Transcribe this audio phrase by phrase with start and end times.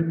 [0.00, 0.08] You're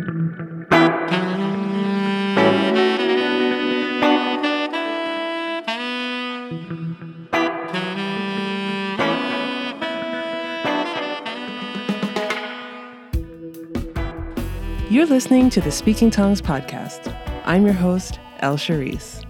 [15.06, 17.14] listening to the Speaking Tongues podcast.
[17.44, 19.26] I'm your host, El Charisse.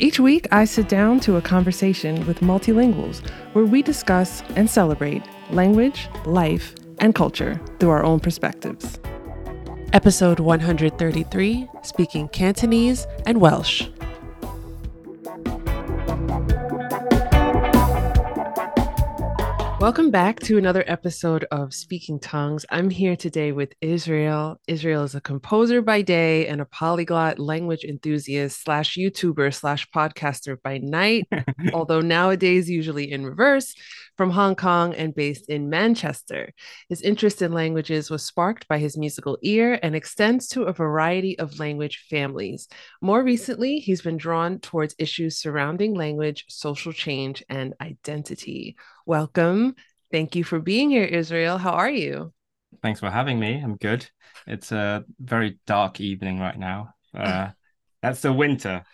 [0.00, 5.22] Each week, I sit down to a conversation with multilinguals where we discuss and celebrate
[5.50, 8.98] language, life, and culture through our own perspectives.
[9.92, 13.91] Episode 133 Speaking Cantonese and Welsh.
[19.82, 22.64] Welcome back to another episode of Speaking Tongues.
[22.70, 24.60] I'm here today with Israel.
[24.68, 30.56] Israel is a composer by day and a polyglot language enthusiast slash YouTuber slash podcaster
[30.62, 31.26] by night,
[31.72, 33.74] although nowadays usually in reverse,
[34.16, 36.52] from Hong Kong and based in Manchester.
[36.88, 41.36] His interest in languages was sparked by his musical ear and extends to a variety
[41.40, 42.68] of language families.
[43.00, 48.76] More recently, he's been drawn towards issues surrounding language, social change, and identity.
[49.06, 49.74] Welcome.
[50.10, 51.58] Thank you for being here, Israel.
[51.58, 52.32] How are you?
[52.82, 53.60] Thanks for having me.
[53.62, 54.08] I'm good.
[54.46, 56.94] It's a very dark evening right now.
[57.14, 57.48] Uh,
[58.02, 58.84] that's the winter.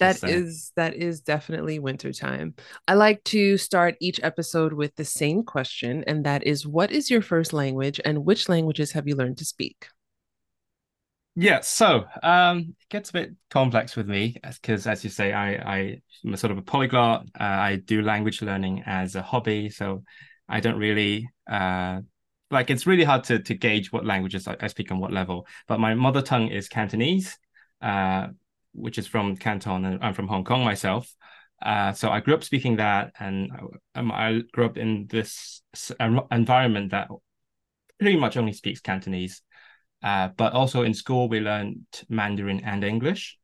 [0.00, 2.54] That is that is definitely winter time.
[2.88, 7.10] I like to start each episode with the same question, and that is, what is
[7.10, 9.86] your first language, and which languages have you learned to speak?
[11.34, 15.98] Yeah, so um, it gets a bit complex with me because, as you say, I
[16.24, 17.22] I'm sort of a polyglot.
[17.38, 20.02] Uh, I do language learning as a hobby, so
[20.46, 22.00] I don't really uh,
[22.50, 22.68] like.
[22.68, 25.46] It's really hard to to gauge what languages I, I speak on what level.
[25.68, 27.38] But my mother tongue is Cantonese,
[27.80, 28.28] uh,
[28.74, 31.10] which is from Canton, and I'm from Hong Kong myself.
[31.62, 33.50] Uh, so I grew up speaking that, and
[33.94, 35.62] um, I grew up in this
[36.30, 37.08] environment that
[37.98, 39.42] pretty much only speaks Cantonese.
[40.02, 43.38] Uh, but also in school, we learned Mandarin and English,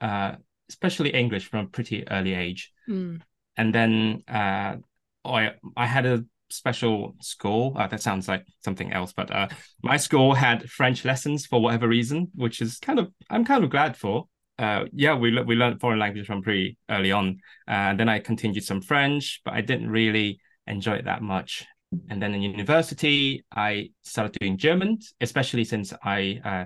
[0.00, 0.36] uh,
[0.68, 2.72] especially English from a pretty early age.
[2.88, 3.20] Mm.
[3.56, 4.76] And then uh,
[5.24, 7.74] I, I had a special school.
[7.76, 9.48] Uh, that sounds like something else, but uh,
[9.82, 13.70] my school had French lessons for whatever reason, which is kind of I'm kind of
[13.70, 14.26] glad for.
[14.58, 17.38] Uh, yeah, we we learned foreign languages from pretty early on.
[17.66, 21.66] Uh, then I continued some French, but I didn't really enjoy it that much.
[22.10, 26.64] And then in university, I started doing German, especially since I uh,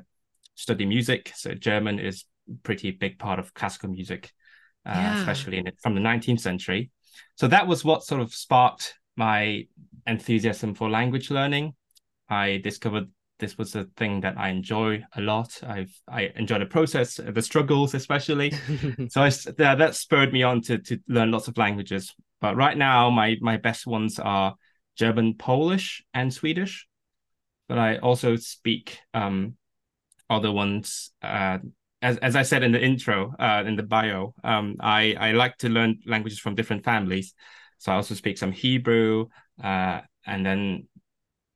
[0.54, 1.32] study music.
[1.36, 2.24] So German is
[2.62, 4.32] pretty big part of classical music,
[4.84, 5.18] uh, yeah.
[5.20, 6.90] especially in, from the 19th century.
[7.36, 9.66] So that was what sort of sparked my
[10.06, 11.74] enthusiasm for language learning.
[12.28, 13.08] I discovered
[13.38, 15.60] this was a thing that I enjoy a lot.
[15.66, 18.50] I've I enjoy the process, the struggles especially.
[19.08, 22.14] so I, that, that spurred me on to to learn lots of languages.
[22.40, 24.54] But right now, my my best ones are
[24.96, 26.86] German, Polish, and Swedish.
[27.68, 29.56] But I also speak um,
[30.28, 31.10] other ones.
[31.22, 31.58] Uh,
[32.00, 35.56] as, as I said in the intro, uh, in the bio, um, I, I like
[35.58, 37.34] to learn languages from different families.
[37.78, 39.26] So I also speak some Hebrew.
[39.62, 40.88] Uh, and then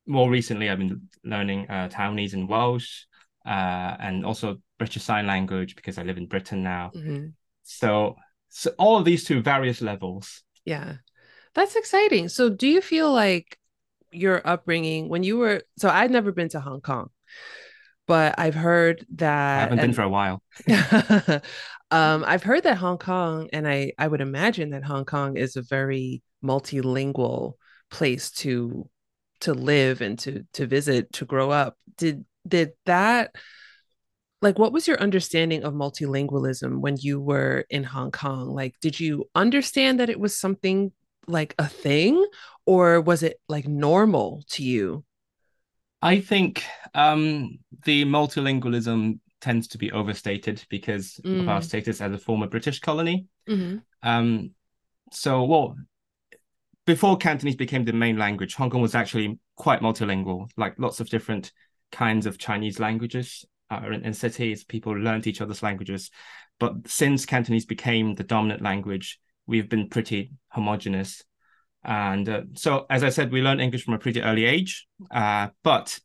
[0.06, 3.04] more recently, I've been learning uh, Taiwanese and Welsh,
[3.44, 6.92] uh, and also British Sign Language because I live in Britain now.
[6.94, 7.26] Mm-hmm.
[7.62, 8.16] So,
[8.48, 10.42] so all of these to various levels.
[10.64, 10.94] Yeah.
[11.56, 12.28] That's exciting.
[12.28, 13.58] So, do you feel like
[14.12, 17.10] your upbringing when you were so I'd never been to Hong Kong,
[18.06, 20.42] but I've heard that I haven't been for a while.
[21.90, 25.56] um, I've heard that Hong Kong, and I I would imagine that Hong Kong is
[25.56, 27.54] a very multilingual
[27.90, 28.88] place to
[29.40, 31.76] to live and to to visit to grow up.
[31.96, 33.34] Did did that
[34.42, 38.54] like what was your understanding of multilingualism when you were in Hong Kong?
[38.54, 40.92] Like did you understand that it was something
[41.26, 42.24] like a thing
[42.64, 45.04] or was it like normal to you?
[46.02, 46.64] I think
[46.94, 51.40] um, the multilingualism tends to be overstated because mm.
[51.40, 51.64] of our mm.
[51.64, 53.26] status as a former British colony.
[53.48, 53.78] Mm-hmm.
[54.02, 54.50] Um,
[55.12, 55.76] so, well,
[56.84, 61.08] before Cantonese became the main language, Hong Kong was actually quite multilingual, like lots of
[61.08, 61.52] different
[61.92, 64.64] kinds of Chinese languages are in, in cities.
[64.64, 66.10] People learned each other's languages.
[66.58, 71.22] But since Cantonese became the dominant language, we've been pretty homogenous.
[71.84, 74.86] And uh, so, as I said, we learned English from a pretty early age.
[75.10, 75.98] Uh, but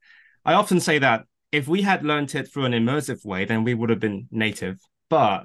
[0.46, 3.74] I often say that if we had learned it through an immersive way, then we
[3.74, 4.80] would have been native.
[5.10, 5.44] But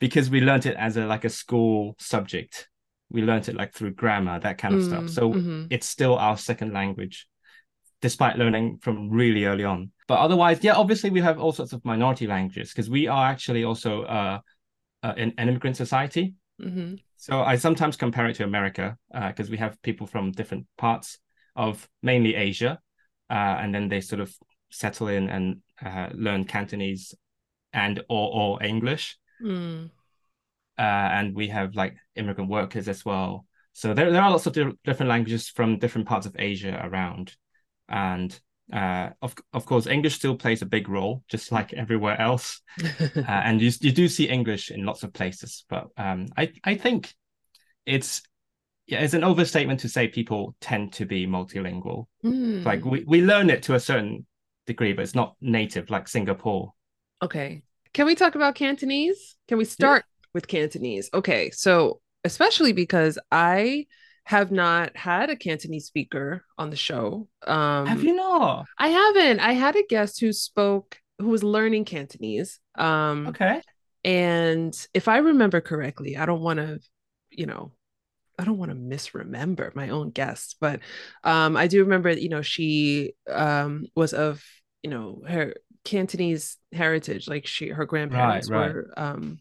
[0.00, 2.68] because we learned it as a like a school subject,
[3.10, 5.08] we learned it like through grammar, that kind of mm, stuff.
[5.08, 5.66] So mm-hmm.
[5.70, 7.26] it's still our second language,
[8.02, 9.92] despite learning from really early on.
[10.06, 13.64] But otherwise, yeah, obviously we have all sorts of minority languages because we are actually
[13.64, 14.40] also uh,
[15.02, 16.34] uh, an, an immigrant society.
[16.60, 16.96] Mm-hmm.
[17.16, 21.18] So I sometimes compare it to America because uh, we have people from different parts
[21.56, 22.78] of mainly Asia,
[23.30, 24.34] uh, and then they sort of
[24.70, 27.14] settle in and uh, learn Cantonese
[27.72, 29.16] and or or English.
[29.42, 29.90] Mm.
[30.76, 33.46] Uh, and we have like immigrant workers as well.
[33.72, 37.34] So there, there are lots of di- different languages from different parts of Asia around,
[37.88, 38.38] and
[38.72, 42.60] uh, of of course English still plays a big role, just like everywhere else.
[43.00, 46.76] uh, and you you do see English in lots of places, but um, I I
[46.76, 47.14] think
[47.86, 48.22] it's
[48.86, 52.06] yeah, it's an overstatement to say people tend to be multilingual.
[52.24, 52.64] Mm.
[52.64, 54.26] Like we, we learn it to a certain
[54.66, 56.72] degree, but it's not native like Singapore.
[57.22, 57.62] Okay.
[57.94, 59.36] Can we talk about Cantonese?
[59.48, 60.28] Can we start yeah.
[60.34, 61.08] with Cantonese?
[61.14, 61.50] Okay.
[61.50, 63.86] So, especially because I
[64.24, 67.28] have not had a Cantonese speaker on the show.
[67.46, 68.66] Um, have you not?
[68.78, 69.40] I haven't.
[69.40, 72.58] I had a guest who spoke, who was learning Cantonese.
[72.74, 73.60] Um, okay.
[74.02, 76.80] And if I remember correctly, I don't want to,
[77.30, 77.72] you know,
[78.38, 80.80] I don't want to misremember my own guests, but
[81.22, 84.42] um, I do remember, you know, she um, was of,
[84.82, 85.54] you know, her
[85.84, 88.74] Cantonese heritage, like she, her grandparents right, right.
[88.74, 89.38] were um,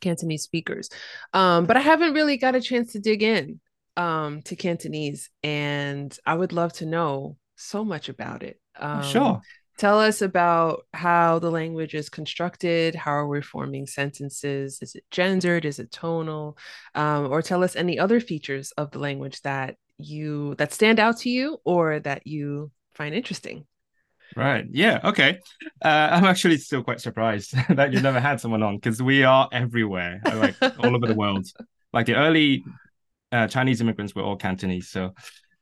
[0.00, 0.90] Cantonese speakers.
[1.32, 3.60] Um, but I haven't really got a chance to dig in
[4.00, 8.58] um, to Cantonese, and I would love to know so much about it.
[8.78, 9.42] Um, sure.
[9.76, 12.94] Tell us about how the language is constructed.
[12.94, 14.78] How are we forming sentences?
[14.80, 15.66] Is it gendered?
[15.66, 16.56] Is it tonal?
[16.94, 21.18] Um, or tell us any other features of the language that you that stand out
[21.18, 23.66] to you or that you find interesting.
[24.34, 24.64] Right.
[24.70, 25.00] Yeah.
[25.04, 25.40] Okay.
[25.84, 29.48] Uh, I'm actually still quite surprised that you've never had someone on because we are
[29.52, 31.46] everywhere, like all over the world.
[31.92, 32.62] Like the early
[33.32, 34.88] uh, Chinese immigrants were all Cantonese.
[34.88, 35.14] So,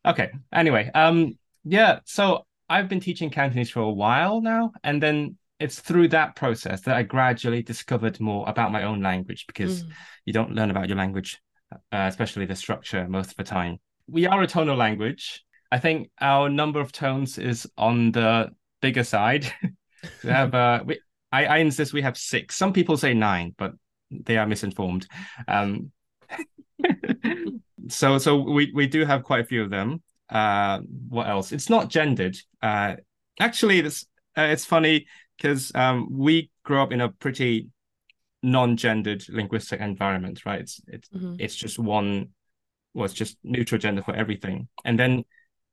[0.05, 0.31] okay.
[0.53, 2.01] Anyway, um, yeah.
[2.05, 6.83] So I've been teaching Cantonese for a while now, and then it's through that process
[6.83, 9.91] that I gradually discovered more about my own language because mm.
[10.25, 11.41] you don't learn about your language,
[11.73, 11.77] uh,
[12.09, 13.79] especially the structure, most of the time.
[14.07, 15.45] We are a tonal language.
[15.71, 18.51] I think our number of tones is on the
[18.81, 19.53] bigger side.
[20.25, 21.01] we have, uh, we,
[21.33, 22.55] I, I insist we have six.
[22.55, 23.73] Some people say nine, but
[24.11, 25.07] they are misinformed.
[25.47, 25.91] Um,
[27.89, 31.53] so, so we we do have quite a few of them uh, what else?
[31.53, 32.37] It's not gendered.
[32.63, 32.97] Uh,
[33.41, 37.69] actually, it's uh, it's funny because um, we grew up in a pretty
[38.43, 40.61] non-gendered linguistic environment, right?
[40.61, 41.37] It's it's mm-hmm.
[41.39, 42.29] it's just one
[42.95, 45.25] was well, just neutral gender for everything, and then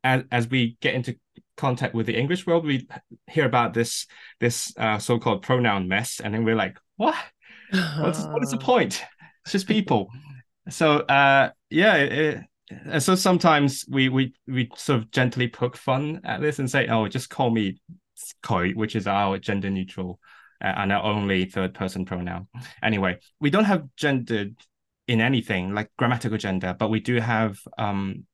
[0.04, 1.18] as as we get into
[1.58, 2.88] contact with the English world, we
[3.28, 4.08] hear about this
[4.40, 7.16] this uh, so-called pronoun mess, and then we're like, what?
[8.00, 9.04] What's what is the point?
[9.44, 10.10] It's just people.
[10.70, 12.40] So uh, yeah, it,
[12.70, 16.88] and so sometimes we we we sort of gently poke fun at this and say,
[16.88, 17.80] "Oh, just call me
[18.42, 20.20] Koi," which is our gender neutral
[20.64, 22.48] uh, and our only third person pronoun.
[22.82, 24.56] Anyway, we don't have gendered
[25.08, 28.26] in anything like grammatical gender, but we do have um,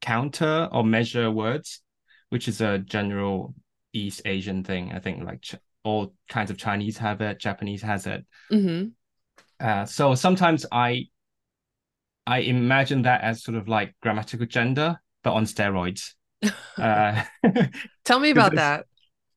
[0.00, 1.82] counter or measure words,
[2.30, 3.54] which is a general
[3.92, 4.92] East Asian thing.
[4.92, 8.24] I think like ch- all kinds of Chinese have it, Japanese has it.
[8.50, 8.88] Mm-hmm.
[9.58, 11.06] Uh, so sometimes I
[12.26, 16.14] I imagine that as sort of like grammatical gender, but on steroids.
[16.78, 17.22] uh,
[18.04, 18.86] Tell me about that.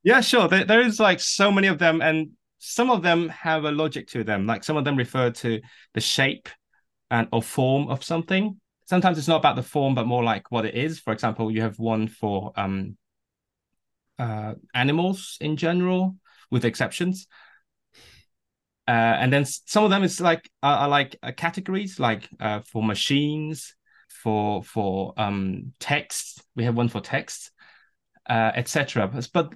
[0.03, 0.47] Yeah, sure.
[0.47, 4.07] There, there is like so many of them, and some of them have a logic
[4.09, 4.45] to them.
[4.45, 5.61] Like some of them refer to
[5.93, 6.49] the shape
[7.11, 8.59] and or form of something.
[8.85, 10.99] Sometimes it's not about the form, but more like what it is.
[10.99, 12.97] For example, you have one for um,
[14.17, 16.15] uh, animals in general,
[16.49, 17.27] with exceptions.
[18.89, 22.81] Uh, and then some of them is like are, like uh, categories, like uh, for
[22.81, 23.75] machines,
[24.07, 26.41] for for um, text.
[26.55, 27.51] We have one for text,
[28.27, 29.11] uh, etc.
[29.31, 29.53] But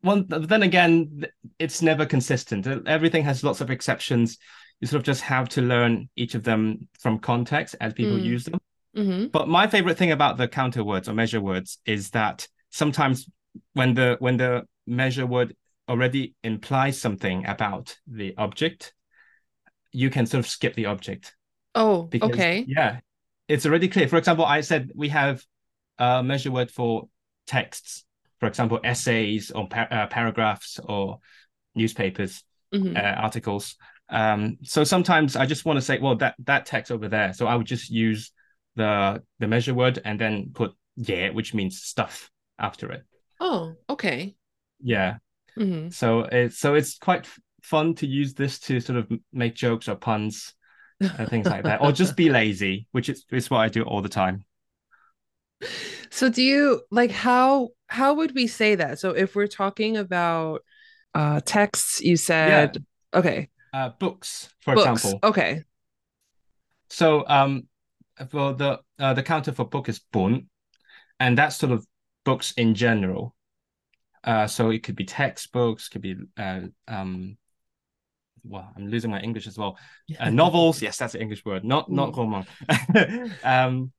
[0.00, 1.26] one then again,
[1.58, 2.66] it's never consistent.
[2.88, 4.38] Everything has lots of exceptions.
[4.80, 8.24] You sort of just have to learn each of them from context as people mm.
[8.24, 8.58] use them.
[8.96, 9.26] Mm-hmm.
[9.26, 13.28] But my favorite thing about the counter words or measure words is that sometimes
[13.74, 15.54] when the when the measure word
[15.88, 18.94] already implies something about the object,
[19.92, 21.34] you can sort of skip the object.
[21.74, 22.64] Oh, because, okay.
[22.66, 23.00] Yeah,
[23.48, 24.08] it's already clear.
[24.08, 25.44] For example, I said we have
[25.98, 27.08] a measure word for
[27.46, 28.04] texts,
[28.40, 31.20] for example, essays or par- uh, paragraphs or
[31.74, 32.42] newspapers,
[32.74, 32.96] mm-hmm.
[32.96, 33.76] uh, articles.
[34.08, 37.32] Um, so sometimes I just want to say, well, that that text over there.
[37.32, 38.32] So I would just use
[38.76, 43.02] the the measure word and then put yeah, which means stuff after it.
[43.40, 44.34] Oh, okay.
[44.80, 45.16] Yeah.
[45.58, 45.90] Mm-hmm.
[45.90, 47.28] So it's so it's quite
[47.62, 50.54] fun to use this to sort of make jokes or puns
[51.00, 54.02] and things like that, or just be lazy, which is, is what I do all
[54.02, 54.44] the time.
[56.10, 58.98] So do you like how how would we say that?
[58.98, 60.62] So if we're talking about
[61.14, 63.18] uh texts, you said yeah.
[63.18, 63.48] okay.
[63.72, 65.04] Uh books, for books.
[65.04, 65.28] example.
[65.28, 65.62] Okay.
[66.90, 67.68] So um
[68.30, 70.48] for the uh, the counter for book is bun,
[71.20, 71.86] and that's sort of
[72.24, 73.34] books in general.
[74.25, 77.37] Uh, so it could be textbooks, could be uh, um,
[78.43, 79.77] well, I'm losing my English as well.
[80.19, 82.17] Uh, novels, yes, that's an English word, not not Mm.
[82.17, 82.45] roman.
[83.43, 83.91] um,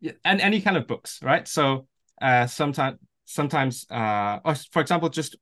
[0.00, 1.46] yeah, and any kind of books, right?
[1.46, 1.86] So
[2.20, 5.36] uh, sometimes sometimes uh, or for example, just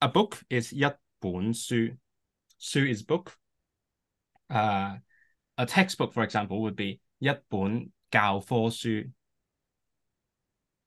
[0.00, 0.90] a book is 一
[1.20, 1.96] 本书.
[2.58, 3.36] Su is book.
[4.48, 4.96] Uh,
[5.56, 9.10] a textbook, for example, would be 一本教科书.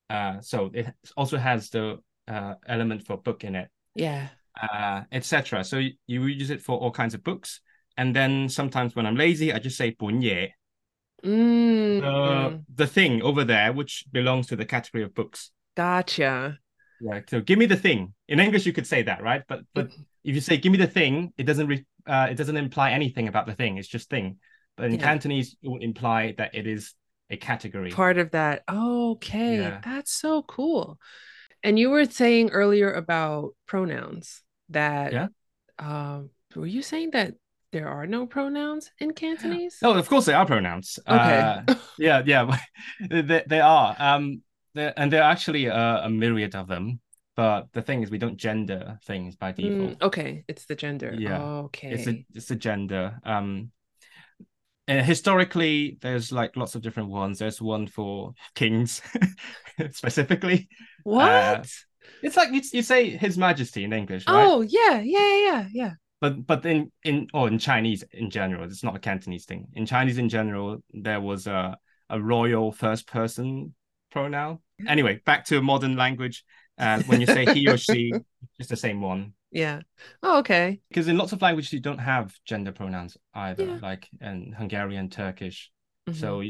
[0.10, 1.98] Uh, so it also has the
[2.29, 4.29] uh, element for book in it Yeah.
[4.63, 5.65] uh, etc.
[5.65, 7.61] So you, you use it for all kinds of books.
[7.97, 10.51] And then sometimes when I'm lazy, I just say 本嘢,
[11.25, 15.51] Mm, the, the thing over there, which belongs to the category of books.
[15.77, 16.59] gotcha.
[17.01, 17.29] Right.
[17.29, 18.15] So give me the thing.
[18.29, 19.43] In English, you could say that, right?
[19.49, 19.91] But but
[20.25, 23.29] if you say give me the thing, it doesn't re- uh, it doesn't imply anything
[23.29, 23.79] about the thing.
[23.79, 24.39] It's just thing.
[24.77, 25.03] But in Yeah.
[25.07, 26.95] Cantonese, it would imply that it is
[27.31, 27.91] a category.
[27.91, 28.63] Part of that.
[28.69, 29.59] Okay.
[29.59, 29.81] Yeah.
[29.85, 30.99] That's so cool.
[31.63, 35.29] And you were saying earlier about pronouns that Yeah.
[35.79, 37.35] um were you saying that
[37.73, 39.77] there are no pronouns in Cantonese?
[39.83, 40.99] Oh, of course they are pronouns.
[41.07, 41.41] Okay.
[41.41, 42.57] Uh, yeah, yeah,
[43.11, 43.95] they, they are.
[43.99, 44.43] Um,
[44.75, 47.01] and there are actually a, a myriad of them.
[47.37, 49.99] But the thing is, we don't gender things by default.
[49.99, 51.15] Mm, okay, it's the gender.
[51.17, 51.41] Yeah.
[51.71, 51.91] Okay.
[51.91, 53.21] It's a it's a gender.
[53.23, 53.71] Um,
[54.89, 57.39] and historically, there's like lots of different ones.
[57.39, 59.01] There's one for kings,
[59.93, 60.69] specifically.
[61.05, 61.31] what?
[61.31, 61.63] uh,
[62.23, 64.47] It's like you, you say His Majesty in English, right?
[64.47, 68.83] oh, yeah, yeah, yeah, yeah, but but in in or in Chinese in general, it's
[68.83, 69.69] not a Cantonese thing.
[69.75, 71.79] In Chinese in general, there was a
[72.11, 73.75] a royal first person
[74.11, 74.59] pronoun.
[74.87, 76.45] Anyway, back to a modern language.
[76.79, 78.13] Uh, when you say he or she,
[78.59, 79.35] it's the same one.
[79.51, 79.81] Yeah.
[80.23, 80.81] Oh, okay.
[80.89, 83.79] Because in lots of languages you don't have gender pronouns either, Yeah.
[83.83, 85.71] like in Hungarian, Turkish.
[86.09, 86.15] Mhm.
[86.15, 86.43] So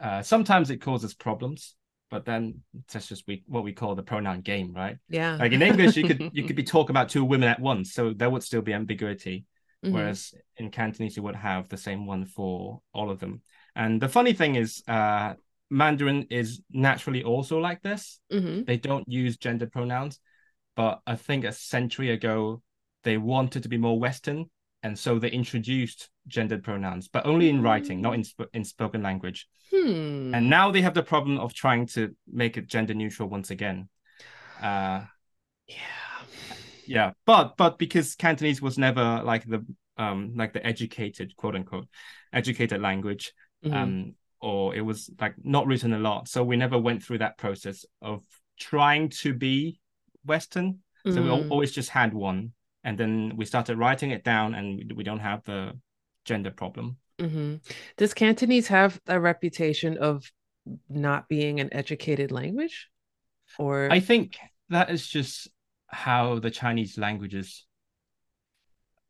[0.00, 1.74] uh, sometimes it causes problems,
[2.10, 4.98] but then that's just we what we call the pronoun game, right?
[5.08, 5.36] yeah.
[5.36, 8.12] Like in English, you could you could be talking about two women at once, so
[8.12, 9.44] there would still be ambiguity.
[9.84, 9.92] Mhm.
[9.94, 13.42] whereas in Cantonese you would have the same one for all of them.
[13.74, 15.34] And the funny thing is, uh,
[15.70, 18.20] Mandarin is naturally also like this.
[18.30, 18.64] Mhm.
[18.64, 20.20] They don't use gender pronouns,
[20.76, 22.62] but I think a century ago
[23.04, 24.46] they wanted to be more Western,
[24.82, 29.02] and so they introduced gendered pronouns, but only in writing, not in sp- in spoken
[29.02, 29.48] language.
[29.70, 30.34] Hmm.
[30.34, 33.88] And now they have the problem of trying to make it gender neutral once again.
[34.60, 35.02] Uh,
[35.66, 35.76] yeah.
[36.86, 39.64] yeah but but because cantonese was never like the
[39.96, 41.88] um like the educated quote unquote
[42.32, 43.32] educated language
[43.64, 43.74] Mhm.
[43.74, 47.38] um or it was like not written a lot so we never went through that
[47.38, 48.24] process of
[48.58, 49.78] trying to be
[50.24, 50.78] western
[51.10, 51.50] so we Mm.
[51.50, 52.52] always just had one
[52.84, 55.78] and then we started writing it down and we- don't have the
[56.24, 57.60] gender problem Mhm.
[57.96, 60.30] Does Cantonese have a reputation of
[60.88, 62.88] not being an educated language?
[63.58, 64.38] Or i think
[64.70, 65.48] that is just
[65.88, 67.66] how the chinese languages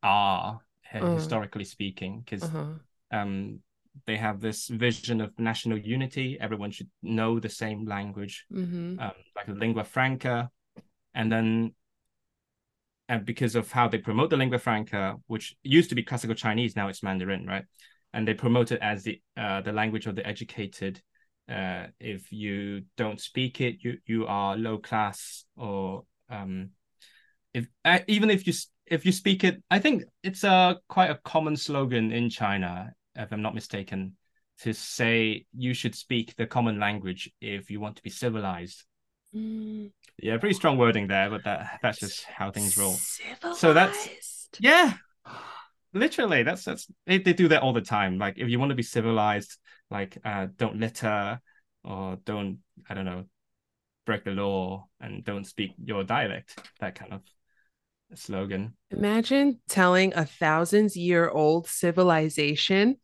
[0.02, 0.60] are
[0.94, 2.74] uh, historically speaking because uh-huh.
[3.12, 3.60] um,
[4.06, 6.38] they have this vision of national unity.
[6.40, 9.00] Everyone should know the same language, Mhm.
[9.00, 10.50] um, like the lingua franca,
[11.14, 11.74] and then,
[13.08, 16.76] and because of how they promote the lingua franca, which used to be classical Chinese,
[16.76, 17.64] now it's Mandarin, right?
[18.12, 21.02] And they promote it as the uh, the language of the educated.
[21.48, 26.70] Uh, if you don't speak it, you you are low class, or um,
[27.54, 28.52] if uh, even if you
[28.86, 33.32] if you speak it, I think it's a quite a common slogan in China, if
[33.32, 34.16] I'm not mistaken,
[34.60, 38.84] to say you should speak the common language if you want to be civilized.
[39.34, 39.90] Mm.
[40.18, 42.92] Yeah, pretty strong wording there, but that that's just how things roll.
[42.94, 43.58] Civilized.
[43.60, 44.94] So that's- Yeah,
[45.94, 48.18] literally, that's that's they, they do that all the time.
[48.18, 49.56] Like if you want to be civilized,
[49.90, 51.40] like uh, don't litter
[51.84, 52.58] or don't
[52.88, 53.24] I don't know
[54.04, 56.58] break the law and don't speak your dialect.
[56.80, 57.20] That kind of
[58.14, 58.74] slogan.
[58.90, 62.96] Imagine telling a thousands year old civilization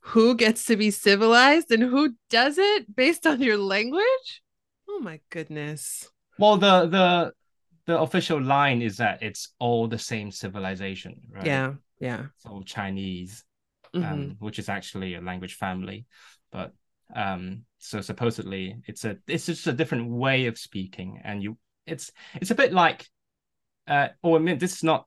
[0.00, 4.42] who gets to be civilized and who doesn't based on your language.
[4.96, 6.08] Oh my goodness.
[6.38, 7.32] Well, the the
[7.86, 11.46] the official line is that it's all the same civilization, right?
[11.46, 11.74] Yeah.
[11.98, 12.26] Yeah.
[12.36, 13.44] It's all Chinese,
[13.92, 14.04] Mhm.
[14.06, 16.06] um, which is actually a language family,
[16.50, 16.72] but
[17.14, 22.12] um, so supposedly it's a it's just a different way of speaking, and you it's
[22.40, 23.06] it's a bit like,
[23.86, 25.06] uh, or I mean, this is not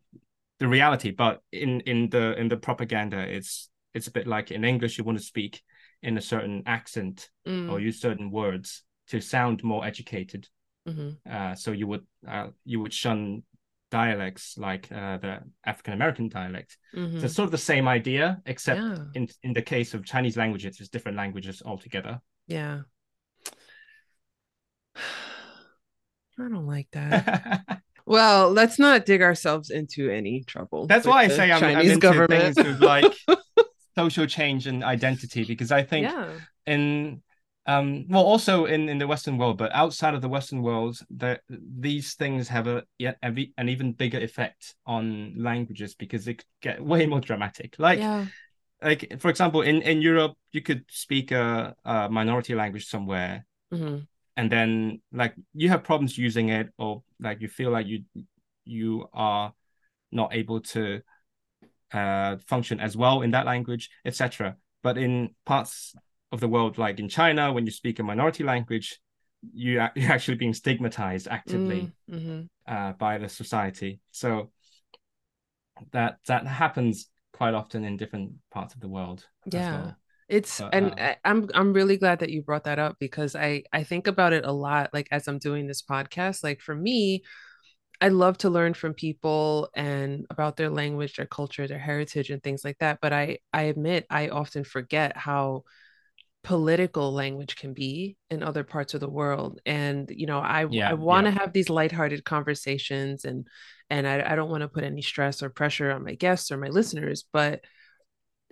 [0.60, 4.64] the reality, but in in the in the propaganda, it's it's a bit like in
[4.66, 5.62] English you want to speak
[6.04, 10.48] in a certain accent Mm, or use certain words to sound more educated
[10.88, 11.18] mhm.
[11.30, 13.44] uh, so you would uh, you would shun
[13.90, 16.78] dialects like uh, the African American dialect.
[16.96, 17.20] Mhm.
[17.20, 19.06] So it's sort of the same idea, except Yeah.
[19.14, 22.20] in in the case of Chinese languages, it's different languages altogether.
[22.48, 22.82] Yeah.
[26.40, 27.82] I don't like that.
[28.06, 30.86] well, let's not dig ourselves into any trouble.
[30.86, 32.56] That's why I say I'm, I'm into government.
[32.56, 33.12] things with like
[33.98, 36.30] social change and identity because I think yeah.
[36.66, 37.24] in
[37.68, 41.42] um well also in in the western world but outside of the western world that
[41.50, 47.06] these things have a yet an even bigger effect on languages because they get way
[47.06, 48.26] more dramatic like yeah.
[48.82, 53.98] like for example in in europe you could speak a, a minority language somewhere mm-hmm.
[54.38, 58.04] and then like you have problems using it or like you feel like you
[58.64, 59.54] you are
[60.12, 61.02] not able to
[61.92, 65.96] uh function as well in that language etc but in parts
[66.32, 69.00] of the world, like in China, when you speak a minority language,
[69.54, 72.74] you you're actually being stigmatized actively mm, mm-hmm.
[72.74, 74.00] uh, by the society.
[74.12, 74.52] So
[75.92, 79.26] that that happens quite often in different parts of the world.
[79.46, 79.72] Yeah.
[79.72, 79.98] Well.
[80.28, 83.64] It's but, and uh, I'm I'm really glad that you brought that up because I
[83.72, 87.24] I think about it a lot like as I'm doing this podcast like for me
[88.02, 92.44] I love to learn from people and about their language, their culture, their heritage and
[92.44, 95.64] things like that but I I admit I often forget how
[96.48, 100.90] political language can be in other parts of the world and you know i yeah,
[100.90, 101.40] i want to yeah.
[101.40, 103.46] have these lighthearted conversations and
[103.90, 106.56] and i, I don't want to put any stress or pressure on my guests or
[106.56, 107.66] my listeners but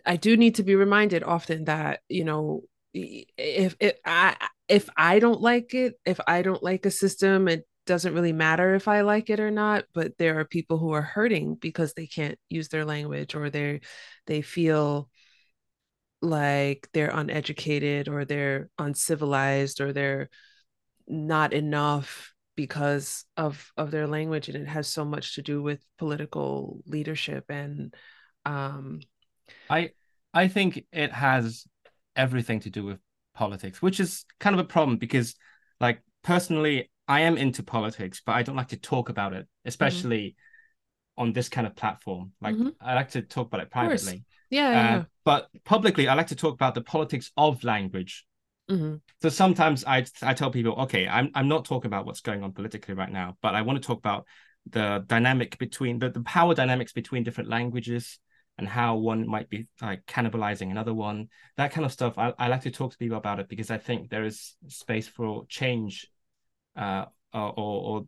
[0.06, 4.36] i do need to be reminded often that you know if if i
[4.68, 8.76] if i don't like it if i don't like a system it doesn't really matter
[8.76, 12.08] if i like it or not but there are people who are hurting because they
[12.08, 13.80] can't use their language or they
[14.28, 15.10] they feel
[16.26, 20.30] like they're uneducated or they're uncivilized or they're
[21.08, 25.84] not enough because of of their language and it has so much to do with
[25.98, 27.94] political leadership and
[28.46, 29.00] um
[29.70, 29.90] i
[30.34, 31.66] i think it has
[32.16, 32.98] everything to do with
[33.34, 35.36] politics which is kind of a problem because
[35.82, 39.68] like personally i am into politics but i don't like to talk about it mm-hmm.
[39.68, 41.24] especially mm-hmm.
[41.24, 42.70] on this kind of platform like mm-hmm.
[42.80, 44.98] i like to talk about it privately yeah, yeah.
[44.98, 48.26] Uh, but publicly, I like to talk about the politics of language.
[48.70, 48.96] Mm-hmm.
[49.22, 52.52] So sometimes I I tell people, okay, I'm I'm not talking about what's going on
[52.52, 54.26] politically right now, but I want to talk about
[54.70, 58.20] the dynamic between the, the power dynamics between different languages
[58.58, 61.28] and how one might be like cannibalizing another one,
[61.58, 62.18] that kind of stuff.
[62.18, 65.08] I, I like to talk to people about it because I think there is space
[65.08, 66.08] for change,
[66.76, 68.06] uh, or, or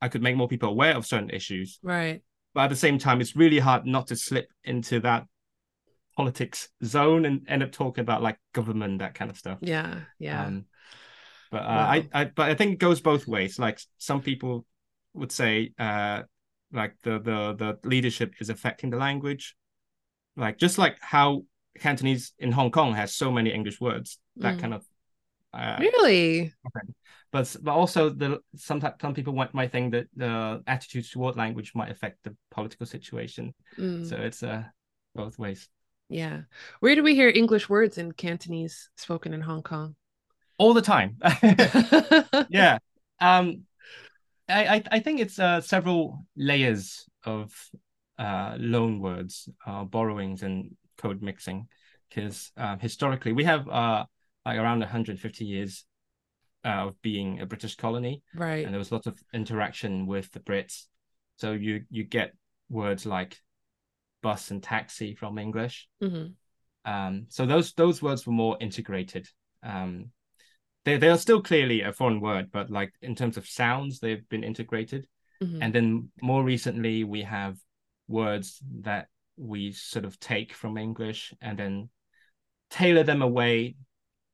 [0.00, 1.78] I could make more people aware of certain issues.
[1.82, 2.22] Right.
[2.54, 5.26] But at the same time, it's really hard not to slip into that
[6.16, 9.58] politics zone and end up talking about like government that kind of stuff.
[9.60, 10.46] Yeah yeah.
[10.46, 10.66] Um,
[11.50, 11.90] but uh, wow.
[11.90, 13.58] I, I but i think it goes both ways.
[13.58, 14.64] Like some people
[15.14, 16.22] would say uh
[16.72, 19.56] like the the the leadership is affecting the language.
[20.36, 21.44] Like just like how
[21.78, 24.60] cantonese in hong kong has so many english words that mm.
[24.60, 24.84] kind of
[25.54, 26.52] uh, really?
[27.32, 31.72] but but also the some some people might, might think that the attitudes toward language
[31.74, 33.54] might affect the political situation.
[33.78, 34.08] Mm.
[34.08, 34.62] so it's uh
[35.14, 35.68] both ways
[36.10, 36.42] yeah.
[36.80, 39.94] Where do we hear English words in Cantonese spoken in Hong Kong?
[40.58, 41.16] All the time.
[42.50, 42.78] yeah.
[43.20, 43.62] Um,
[44.48, 47.52] I, I, I think it's uh, several layers of
[48.18, 51.68] uh, loan words, uh, borrowings, and code mixing.
[52.08, 54.04] Because um, historically, we have uh,
[54.44, 55.84] like around 150 years
[56.64, 58.64] uh, of being a British colony, right?
[58.64, 60.86] And there was lots of interaction with the Brits,
[61.36, 62.34] so you you get
[62.68, 63.38] words like
[64.22, 65.88] bus and taxi from English.
[66.02, 66.90] Mm-hmm.
[66.90, 69.28] Um, so those those words were more integrated.
[69.62, 70.10] Um,
[70.84, 74.28] they they are still clearly a foreign word, but like in terms of sounds, they've
[74.28, 75.06] been integrated.
[75.42, 75.62] Mm-hmm.
[75.62, 77.56] And then more recently, we have
[78.08, 81.88] words that we sort of take from English and then
[82.70, 83.76] tailor them away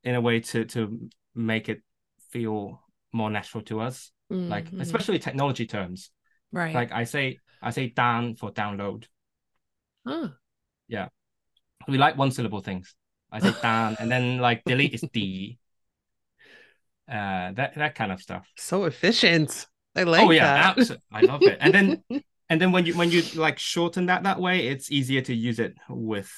[0.02, 1.82] in a way to to make it
[2.30, 4.10] feel more natural to us.
[4.32, 4.50] Mm-hmm.
[4.50, 6.10] Like especially technology terms.
[6.52, 6.74] Right.
[6.74, 9.04] Like I say I say down for download.
[10.06, 10.28] Huh.
[10.88, 11.08] Yeah.
[11.88, 12.94] We like one syllable things.
[13.30, 15.58] I say dan and then like delete is D.
[17.08, 18.46] Uh that that kind of stuff.
[18.56, 19.66] So efficient.
[19.94, 20.78] I like oh, yeah, that.
[20.78, 21.04] Absolutely.
[21.12, 21.58] I love it.
[21.60, 22.04] And then
[22.48, 25.58] and then when you when you like shorten that that way, it's easier to use
[25.58, 26.30] it with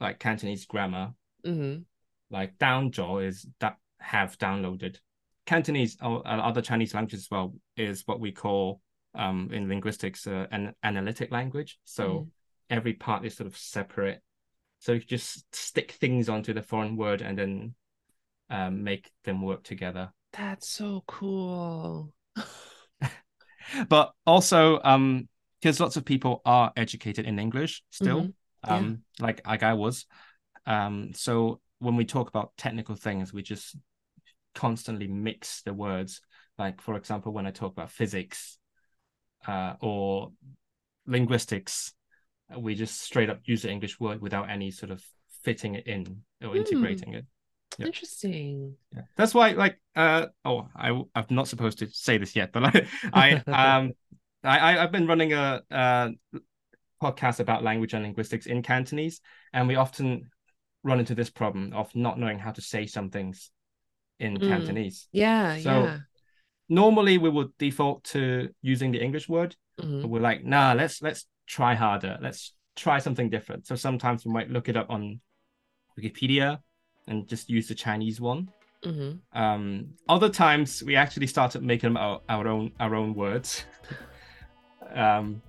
[0.00, 1.12] like Cantonese grammar.
[1.44, 1.82] Mm-hmm.
[2.30, 4.98] Like down jaw is that have downloaded.
[5.46, 8.80] Cantonese or other Chinese languages as well is what we call
[9.14, 11.78] um in linguistics uh, an analytic language.
[11.84, 12.26] So mm
[12.70, 14.20] every part is sort of separate.
[14.78, 17.74] So you just stick things onto the foreign word and then
[18.50, 20.12] um, make them work together.
[20.32, 22.12] That's so cool.
[23.88, 25.28] but also, um,
[25.60, 28.30] because lots of people are educated in English still, mm-hmm.
[28.70, 28.76] yeah.
[28.76, 30.04] um, like like I was.
[30.66, 33.76] Um, so when we talk about technical things, we just
[34.54, 36.20] constantly mix the words
[36.58, 38.58] Like for example, when I talk about physics
[39.46, 40.32] uh, or
[41.06, 41.92] linguistics,
[42.58, 45.02] we just straight up use the English word without any sort of
[45.42, 46.56] fitting it in or Hmm.
[46.56, 47.24] integrating it.
[47.78, 47.86] Yeah.
[47.86, 48.76] Interesting.
[48.94, 49.02] Yeah.
[49.16, 52.86] That's why, like, uh, oh, I I'm not supposed to say this yet, but I,
[53.12, 53.92] I um,
[54.44, 56.08] I I've been running a uh
[57.02, 59.20] podcast about language and linguistics in Cantonese,
[59.52, 60.30] and we often
[60.82, 63.50] run into this problem of not knowing how to say some things
[64.18, 64.48] in Mm.
[64.48, 65.08] Cantonese.
[65.12, 65.98] Yeah, So- yeah.
[66.68, 70.00] Normally, we would default to using the English word, Mhm.
[70.02, 72.18] but we're like, nah, let's let's try harder.
[72.20, 73.66] Let's try something different.
[73.66, 75.20] So sometimes we might look it up on
[75.98, 76.58] Wikipedia
[77.06, 78.50] and just use the Chinese one.
[78.82, 79.20] Mhm.
[79.32, 83.64] Um, other times we actually started making them our, our own our own words.
[84.94, 85.42] um,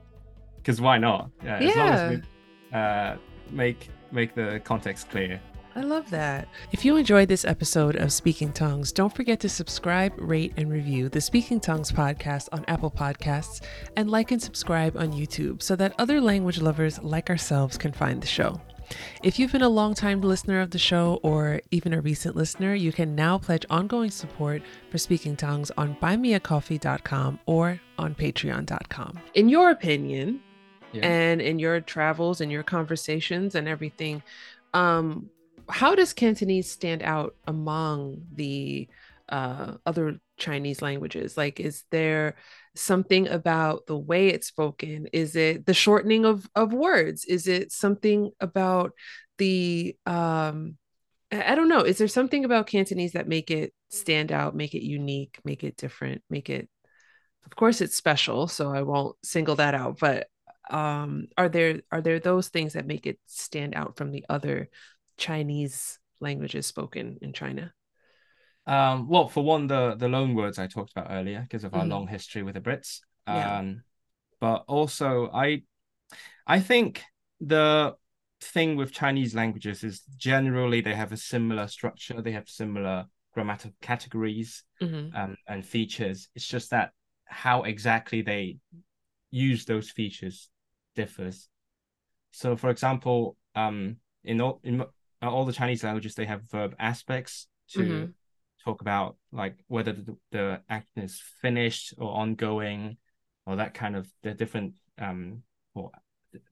[0.57, 1.29] because why not?
[1.43, 3.17] Yeah, as long as we uh
[3.51, 5.39] make make the context clear.
[5.77, 6.47] I love that.
[6.71, 11.07] If you enjoyed this episode of Speaking Tongues, don't forget to subscribe, rate, and review
[11.07, 13.61] the Speaking Tongues podcast on Apple Podcasts
[13.95, 18.23] and like and subscribe on YouTube so that other language lovers like ourselves can find
[18.23, 18.59] the show.
[19.21, 22.91] If you've been a long-time listener of the show or even a recent listener, you
[22.91, 29.19] can now pledge ongoing support for Speaking Tongues on buymeacoffee.com or on patreon.com.
[29.35, 30.39] In your opinion,
[30.91, 31.05] Yeah.
[31.07, 34.23] and in your travels and your conversations and everything,
[34.73, 35.29] um,
[35.69, 38.87] how does Cantonese stand out among the
[39.29, 41.37] uh, other Chinese languages?
[41.37, 42.35] Like, is there
[42.75, 45.07] something about the way it's spoken?
[45.11, 47.25] Is it the shortening of of words?
[47.25, 48.93] Is it something about
[49.37, 50.77] the um,
[51.31, 51.81] I don't know.
[51.81, 55.75] Is there something about Cantonese that make it stand out, make it unique, make it
[55.75, 56.69] different, make it
[57.45, 60.27] of course it's special, so I won't single that out, but
[60.69, 64.69] um are there are there those things that make it stand out from the other
[65.17, 67.73] Chinese languages spoken in China?
[68.65, 71.85] Um, well, for one, the the loan words I talked about earlier because of our
[71.85, 71.89] Mhm.
[71.89, 72.99] long history with the Brits.
[73.27, 73.59] Yeah.
[73.59, 73.83] Um,
[74.39, 75.63] but also I
[76.45, 77.03] I think
[77.41, 77.95] the
[78.41, 83.75] thing with Chinese languages is generally they have a similar structure, they have similar grammatical
[83.81, 85.15] categories Mhm.
[85.15, 86.29] um, and features.
[86.35, 86.91] It's just that
[87.25, 88.57] how exactly they
[89.31, 90.49] use those features
[90.95, 91.49] differs.
[92.31, 94.83] So, for example, um, in all in
[95.21, 98.13] all the Chinese languages, they have verb aspects to Mhm.
[98.63, 102.97] talk about like whether the, the action is finished or ongoing,
[103.45, 105.91] or that kind of the different um or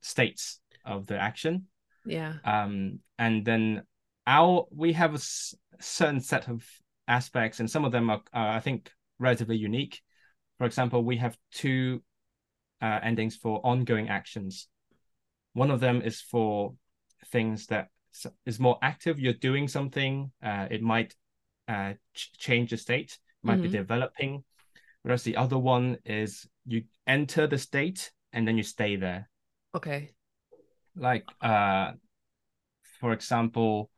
[0.01, 1.67] states of the action.
[2.05, 2.33] Yeah.
[2.43, 3.83] Um, and then
[4.27, 6.63] our we have a s- certain set of
[7.07, 10.01] aspects, and some of them are, uh, I think, relatively unique.
[10.57, 12.01] For example, we have two
[12.81, 14.67] uh, endings for ongoing actions.
[15.53, 16.73] One of them is for
[17.31, 17.89] things that
[18.45, 21.15] is more active you're doing something uh, it might
[21.67, 23.63] uh, ch- change the state might mm-hmm.
[23.63, 24.43] be developing.
[25.03, 29.29] Whereas the other one is you enter the state and then you stay there.
[29.75, 30.11] Okay.
[30.95, 31.91] Like uh
[32.99, 33.91] for example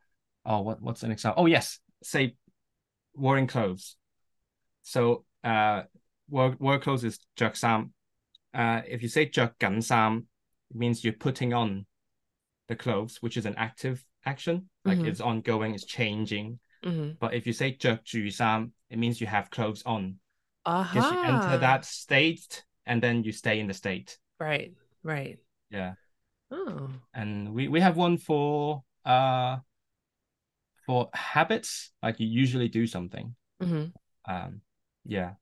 [0.44, 1.42] oh what, what's an example?
[1.42, 2.36] Oh yes say
[3.14, 3.96] wearing clothes.
[4.82, 5.84] So uh
[6.28, 7.94] wear, wear clothes is jok sam.
[8.52, 10.26] Uh if you say jok gan sam
[10.70, 11.86] it means you're putting on
[12.67, 15.07] the clothes which is an active action like Mhm.
[15.07, 19.83] it's ongoing it's changing hmm but if you say 着住衫 it means you have clothes
[19.85, 20.19] on
[20.65, 20.89] Aha.
[20.93, 24.73] because you enter that state and then you stay in the state Right.
[25.03, 25.39] Right.
[25.69, 25.95] yeah
[26.51, 26.89] Oh.
[27.13, 29.59] and we we have one for uh
[30.85, 33.85] for habits like you usually do something hmm
[34.25, 34.61] um
[35.05, 35.33] yeah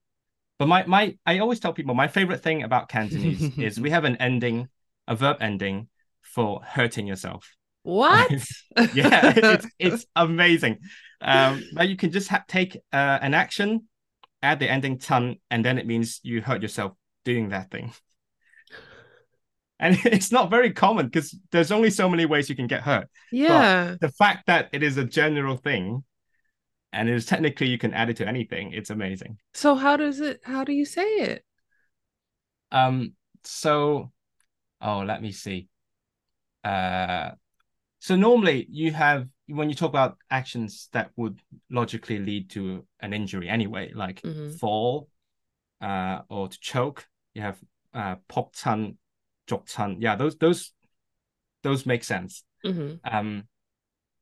[0.58, 4.06] but my my i always tell people my favorite thing about cantonese is we have
[4.06, 4.68] an ending
[5.08, 5.88] a verb ending
[6.35, 7.49] for hurting yourself
[7.83, 8.31] What?
[8.95, 10.79] yeah it's it's amazing
[11.21, 13.89] um like you can just ha- take uh, an action
[14.43, 16.93] add the ending ton and then it means you hurt yourself
[17.25, 17.93] doing that thing
[19.81, 23.09] and it's not very common because there's only so many ways you can get hurt
[23.33, 23.97] yeah.
[24.01, 26.03] the fact that it is a general thing
[26.93, 30.21] and it is technically you can add it to anything it's amazing So how does
[30.21, 31.45] it how do you say it?
[32.73, 34.11] um so
[34.81, 35.69] oh let me see
[36.67, 37.31] uh
[38.07, 39.21] so normally you have
[39.59, 41.37] when you talk about actions that would
[41.71, 42.63] logically lead to
[43.01, 44.59] an injury anyway like Mhm.
[44.61, 45.09] fall
[45.81, 47.01] uh or to choke
[47.35, 47.59] you have
[48.01, 48.99] uh pop ton
[49.49, 50.73] drop ton yeah those those
[51.63, 53.31] those make sense hmm Um,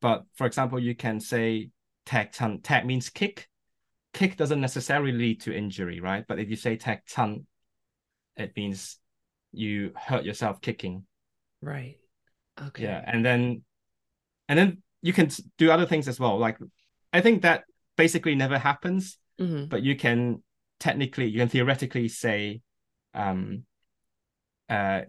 [0.01, 1.69] but for example, you can say
[2.05, 2.61] tag ton.
[2.61, 3.47] Tag means kick.
[4.13, 6.23] Kick doesn't necessarily lead to injury, right?
[6.27, 7.47] But if you say tag ton,
[8.35, 8.99] it means
[9.51, 11.05] you hurt yourself kicking.
[11.61, 11.97] Right.
[12.61, 12.83] Okay.
[12.83, 13.63] Yeah, and then
[14.47, 16.37] and then you can do other things as well.
[16.37, 16.57] Like
[17.13, 17.63] I think that
[17.97, 20.43] basically never happens, hmm but you can
[20.79, 22.61] technically you can theoretically say
[23.13, 23.63] um
[24.69, 25.01] uh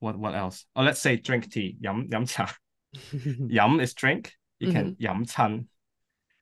[0.00, 2.54] what what else or let's say drink tea yum yum cha
[3.48, 5.02] yum is drink you can Mm-hmm.
[5.02, 5.68] yum chan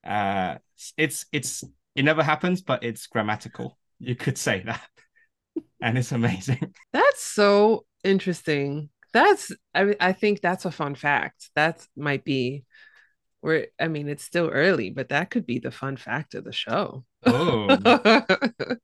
[0.05, 0.57] uh
[0.97, 4.83] it's it's it never happens but it's grammatical you could say that
[5.83, 8.91] and it's amazing That's so interesting.
[9.15, 11.51] That's I I think that's a fun fact.
[11.55, 12.65] That might be
[13.41, 16.53] where I mean it's still early, but that could be the fun fact of the
[16.53, 17.07] show.
[17.27, 17.79] oh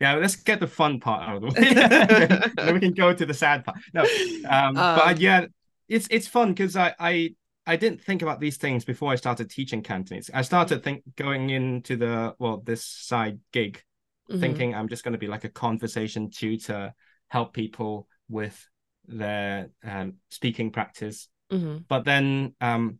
[0.00, 1.74] yeah let's get the fun part out of the way
[2.56, 4.02] then, we can go to the sad part no
[4.48, 5.46] um, but Um, yeah
[5.88, 7.34] it's it's fun because I, I
[7.66, 10.30] I didn't think about these things before I started teaching Cantonese.
[10.32, 13.82] I started think going into the well this side gig
[14.30, 14.40] mhm.
[14.40, 16.94] thinking I'm just going to be like a conversation tutor,
[17.28, 18.69] help people with
[19.10, 21.28] their um, speaking practice.
[21.52, 21.84] Mhm.
[21.88, 22.98] But then um,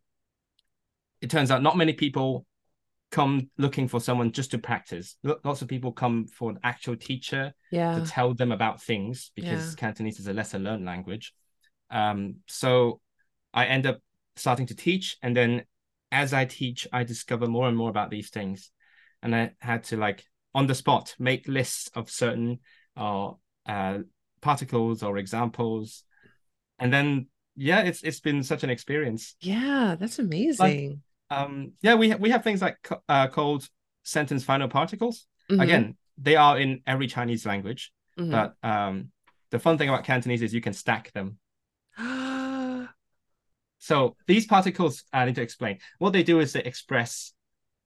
[1.20, 2.46] it turns out not many people
[3.10, 5.16] come looking for someone just to practice.
[5.22, 7.98] Lots of people come for an actual teacher Yeah.
[7.98, 9.76] to tell them about things because Yeah.
[9.76, 11.34] Cantonese is a lesser learned language.
[11.90, 13.00] Um, so
[13.52, 13.98] I end up
[14.36, 15.64] starting to teach, and then
[16.12, 18.70] as I teach, I discover more and more about these things,
[19.22, 22.60] and I had to like on the spot make lists of certain
[22.96, 23.32] uh,
[23.66, 23.98] uh,
[24.40, 26.04] particles or examples,
[26.78, 27.26] and then
[27.56, 29.36] yeah, it's it's been such an experience.
[29.40, 31.02] Yeah, that's amazing.
[31.30, 32.76] Um, yeah, we ha- we have things like
[33.08, 33.68] uh, called
[34.02, 35.26] sentence final particles.
[35.50, 35.62] Mhm.
[35.62, 37.92] Again, they are in every Chinese language.
[38.18, 38.30] Mhm.
[38.30, 39.12] But um,
[39.50, 41.38] the fun thing about Cantonese is you can stack them.
[43.82, 45.78] So these particles, I need to explain.
[45.98, 47.32] What they do is they express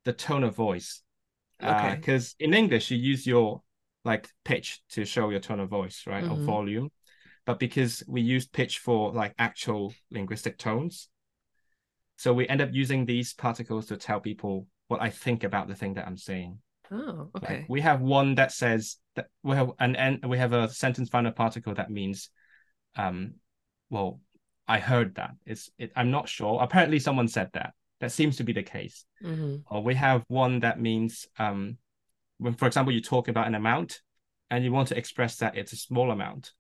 [0.05, 1.03] the tone of voice.
[1.63, 1.95] Okay.
[1.95, 3.63] Because in English, you use your
[4.05, 6.45] like pitch to show your tone of voice, right, or Mhm.
[6.45, 6.93] volume.
[7.47, 11.09] But because we use pitch for like actual linguistic tones,
[12.17, 15.75] so we end up using these particles to tell people what I think about the
[15.75, 16.61] thing that I'm saying.
[16.91, 17.67] oh, Like, okay.
[17.69, 21.33] we have one that says that we have an and we have a sentence final
[21.33, 22.31] particle that means,
[22.95, 23.35] um,
[23.91, 24.21] well,
[24.69, 25.33] I heard that.
[25.47, 26.63] It's it, I'm not sure.
[26.63, 27.75] Apparently, someone said that.
[28.01, 29.07] That seems to be the case.
[29.23, 29.65] Mhm.
[29.71, 31.79] Or we have one that means, um,
[32.39, 34.01] when for example you talk about an amount,
[34.51, 36.53] and you want to express that it's a small amount,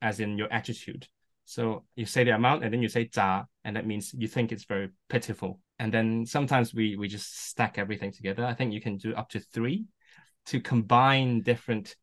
[0.00, 1.08] as in your attitude.
[1.44, 4.52] So you say the amount, and then you say "za," and that means you think
[4.52, 5.60] it's very pitiful.
[5.78, 8.44] And then sometimes we we just stack everything together.
[8.44, 9.86] I think you can do up to three
[10.46, 11.96] to combine different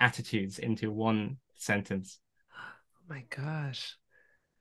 [0.00, 2.20] attitudes into one sentence.
[2.96, 3.98] Oh my gosh.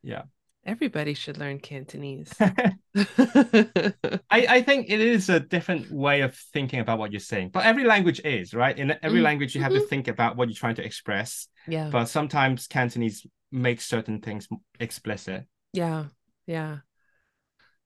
[0.02, 0.24] Yeah.
[0.66, 2.34] Everybody should learn Cantonese.
[2.96, 7.66] I, I think it is a different way of thinking about what you're saying, but
[7.66, 8.78] every language is right.
[8.78, 9.24] In every Mhm.
[9.24, 9.90] language, you have to Mhm.
[9.90, 11.48] think about what you're trying to express.
[11.68, 11.90] yeah.
[11.90, 14.48] But sometimes Cantonese makes certain things
[14.80, 15.46] explicit.
[15.74, 16.06] Yeah.
[16.48, 16.80] Yeah.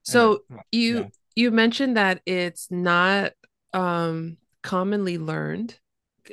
[0.02, 1.08] So Uh, you yeah.
[1.36, 3.32] you mentioned that it's not
[3.72, 5.78] um commonly learned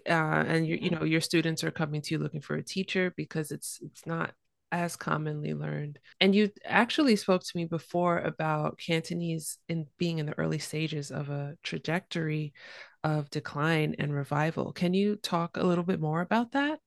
[0.10, 1.00] uh and you you Mhm.
[1.00, 4.34] know your students are coming to you looking for a teacher because it's it's not
[4.76, 6.00] as commonly learned.
[6.20, 11.12] And you actually spoke to me before about Cantonese in being in the early stages
[11.12, 12.54] of a trajectory
[13.02, 14.74] of decline and revival.
[14.74, 16.80] Can you talk a little bit more about that?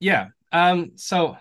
[0.00, 0.28] Yeah.
[0.50, 0.92] Um.
[0.96, 1.36] So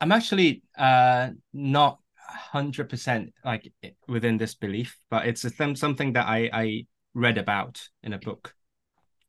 [0.00, 3.72] I'm actually uh not hundred percent like
[4.06, 8.18] within this belief, but it's a th- something that I I read about in a
[8.18, 8.54] book.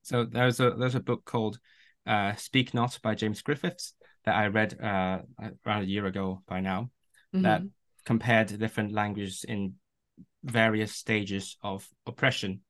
[0.03, 1.57] So there's a there's a book called
[2.05, 5.19] uh Speak Not by James Griffiths that I read uh
[5.65, 6.89] around a year ago by now
[7.33, 7.71] that Mhm.
[8.05, 9.75] compared different languages in
[10.43, 12.61] various stages of oppression.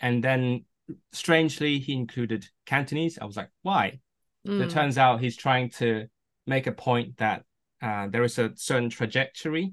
[0.00, 0.64] And then
[1.12, 3.18] strangely he included Cantonese.
[3.18, 4.00] I was like, why?
[4.46, 4.62] Mm.
[4.62, 6.08] it turns out he's trying to
[6.46, 7.44] make a point that
[7.82, 9.72] uh, there is a certain trajectory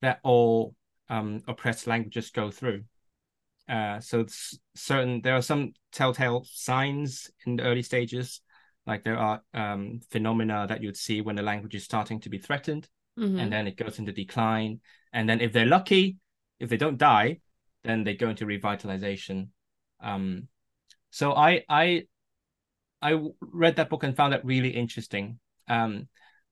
[0.00, 0.74] that all
[1.08, 2.84] um, oppressed languages go through.
[3.68, 4.26] Uh, so
[4.74, 8.40] certain there are some telltale signs in the early stages,
[8.86, 12.38] like there are um, phenomena that you'd see when the language is starting to be
[12.38, 13.40] threatened, Mhm.
[13.40, 14.80] and then it goes into decline.
[15.12, 16.16] And then if they're lucky,
[16.58, 17.40] if they don't die,
[17.84, 19.48] then they go into revitalization.
[20.00, 20.48] Um,
[21.10, 22.06] so I I
[23.00, 25.40] I read that book and found that really interesting.
[25.68, 26.08] Um,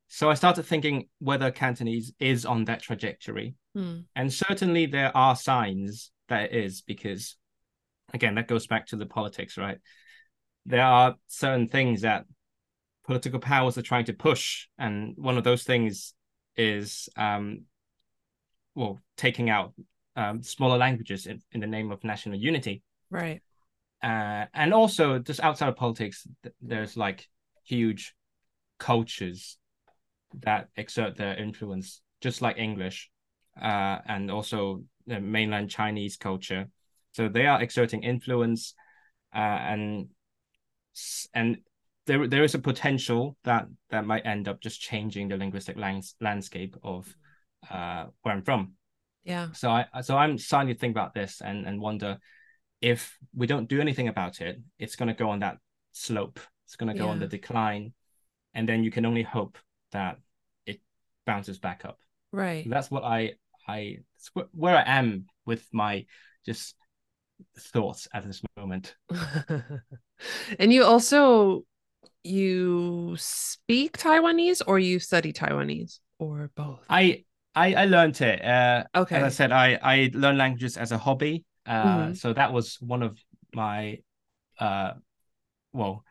[0.08, 4.06] so I started thinking whether Cantonese is on that trajectory, Mm.
[4.16, 7.36] and certainly there are signs that it is because,
[8.12, 9.78] again, that goes back to the politics, right?
[10.70, 12.24] There are certain things that
[13.06, 16.14] political powers are trying to push, and one of those things
[16.56, 17.62] is, um,
[18.74, 19.74] well, taking out
[20.16, 23.42] um, smaller languages in, in the name of national unity Right.
[24.02, 27.28] uh, and also just outside of politics, th- there's like
[27.64, 28.14] huge
[28.78, 29.58] cultures
[30.40, 33.10] that exert their influence, just like English,
[33.60, 36.68] uh, and also the mainland Chinese culture.
[37.12, 38.74] So they are exerting influence,
[39.34, 40.08] uh, and
[41.34, 41.58] and
[42.06, 46.14] there there is a potential that that might end up just changing the linguistic lands,
[46.20, 47.14] landscape of
[47.70, 48.72] uh, where I'm from.
[49.24, 49.52] Yeah.
[49.52, 52.18] So I so I'm starting to think about this and and wonder
[52.80, 55.58] if we don't do anything about it, it's going to go on that
[55.92, 56.40] slope.
[56.66, 57.10] It's going to go yeah.
[57.10, 57.92] on the decline,
[58.54, 59.58] and then you can only hope
[59.92, 60.18] that
[60.66, 60.80] it
[61.26, 61.98] bounces back up.
[62.32, 62.68] Right.
[62.68, 63.32] that's what I
[63.66, 63.98] I
[64.52, 66.06] where I am with my
[66.46, 66.76] just
[67.58, 68.96] thoughts at this moment.
[70.58, 71.64] and you also
[72.22, 76.80] you speak Taiwanese or you study Taiwanese or both?
[76.88, 77.24] I
[77.54, 78.44] I, I learned it.
[78.44, 79.16] Uh, okay.
[79.16, 81.44] As I said, I I learn languages as a hobby.
[81.66, 82.14] Uh, mm-hmm.
[82.14, 83.18] So that was one of
[83.54, 83.98] my,
[84.58, 84.92] uh,
[85.72, 86.04] well,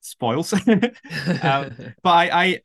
[0.00, 0.52] spoils.
[0.52, 0.60] um,
[2.02, 2.60] but I, I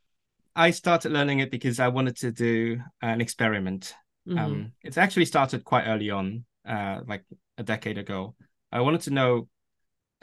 [0.55, 3.93] I started learning it because I wanted to do an experiment.
[4.27, 4.39] Mm-hmm.
[4.39, 7.25] Um, it's actually started quite early on, uh, like
[7.57, 8.35] a decade ago.
[8.71, 9.47] I wanted to know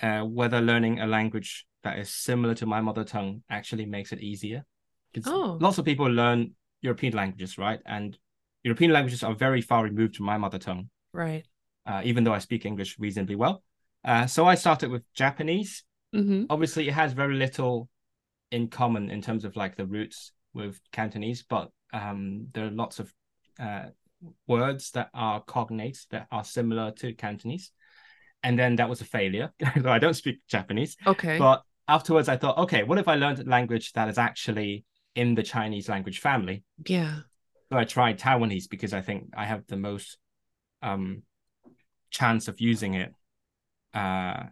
[0.02, 4.20] uh, whether learning a language that is similar to my mother tongue actually makes it
[4.20, 4.64] easier.
[5.26, 5.58] Oh.
[5.60, 7.80] Lots of people learn European languages, right?
[7.86, 8.16] And
[8.62, 10.88] European languages are very far removed from my mother tongue.
[11.12, 11.44] Right.
[11.84, 13.62] Uh, even though I speak English reasonably well.
[14.04, 15.84] Uh, so I started with Japanese.
[16.14, 16.44] Mm-hmm.
[16.50, 17.88] Obviously, it has very little
[18.50, 22.98] in common in terms of like the roots with Cantonese, but um, there are lots
[22.98, 23.12] of
[23.58, 23.86] uh,
[24.46, 27.70] words that are cognates that are similar to Cantonese.
[28.42, 29.52] And then that was a failure.
[29.82, 30.96] so I don't speak Japanese.
[31.06, 31.38] Okay.
[31.38, 35.34] But afterwards, I thought, okay, what if I learned a language that is actually in
[35.34, 36.64] the Chinese language family?
[36.86, 37.20] Yeah.
[37.70, 40.18] So I tried Taiwanese because I think I have the most
[40.82, 41.22] um,
[42.10, 43.14] chance of using it
[43.94, 44.44] uh,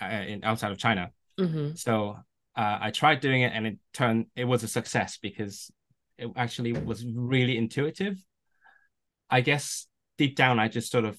[0.00, 1.10] uh in outside of China.
[1.38, 1.74] Mm-hmm.
[1.74, 2.16] So
[2.56, 5.70] uh, I tried doing it, and it turned it was a success because
[6.18, 8.22] it actually was really intuitive.
[9.30, 9.86] I guess
[10.18, 11.18] deep down, I just sort of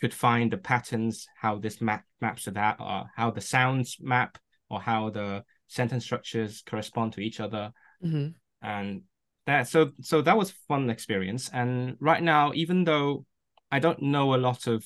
[0.00, 4.38] could find the patterns, how this map maps to that, or how the sounds map,
[4.68, 7.72] or how the sentence structures correspond to each other.
[8.04, 8.28] Mm-hmm.
[8.62, 9.02] And
[9.46, 11.50] that so so that was fun experience.
[11.52, 13.24] And right now, even though
[13.70, 14.84] I don't know a lot of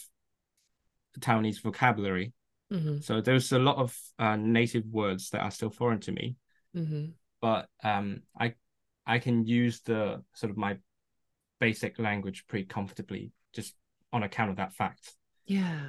[1.20, 2.32] Taiwanese vocabulary,
[2.72, 2.98] mm-hmm.
[3.00, 6.36] so there's a lot of uh, native words that are still foreign to me.
[6.76, 7.06] Mm-hmm.
[7.40, 8.54] But um, I
[9.06, 10.78] I can use the sort of my
[11.68, 13.74] basic language pretty comfortably just
[14.12, 15.14] on account of that fact.
[15.46, 15.80] Yeah.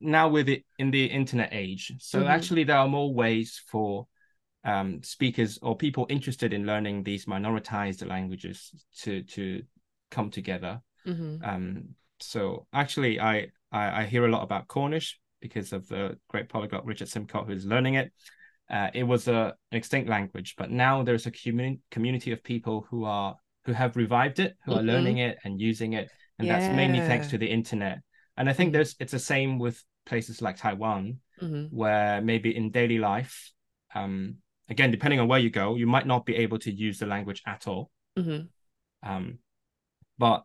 [0.00, 2.28] Now with it in the internet age, so mm-hmm.
[2.28, 4.06] actually there are more ways for
[4.64, 8.70] um, speakers or people interested in learning these minoritized languages
[9.02, 9.62] to to
[10.10, 10.80] come together.
[11.06, 11.44] Mm-hmm.
[11.44, 16.48] Um, so actually, I, I, I hear a lot about Cornish because of the great
[16.48, 18.12] polyglot Richard Simcott who's learning it.
[18.70, 22.86] Uh, it was a, an extinct language, but now there's a community community of people
[22.88, 24.80] who are who have revived it, who mm-hmm.
[24.80, 26.10] are learning it and using it
[26.42, 26.58] and yeah.
[26.58, 28.00] that's mainly thanks to the internet.
[28.36, 28.74] And I think mm-hmm.
[28.74, 31.74] there's it's the same with places like Taiwan, mm-hmm.
[31.74, 33.52] where maybe in daily life,
[33.94, 34.36] um,
[34.68, 37.42] again depending on where you go, you might not be able to use the language
[37.46, 37.90] at all.
[38.18, 39.08] Mm-hmm.
[39.08, 39.38] Um,
[40.18, 40.42] but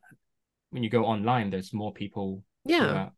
[0.71, 3.09] when you go online, there's more people yeah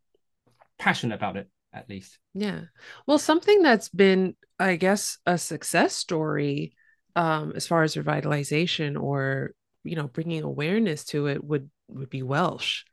[0.78, 2.18] passionate about it at least.
[2.34, 2.62] Yeah.
[3.06, 6.74] Well, something that's been, I guess, a success story
[7.16, 12.24] um, as far as revitalization or you know bringing awareness to it would would be
[12.24, 12.84] Welsh,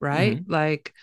[0.00, 0.38] right?
[0.38, 0.52] Mm-hmm.
[0.52, 0.94] Like,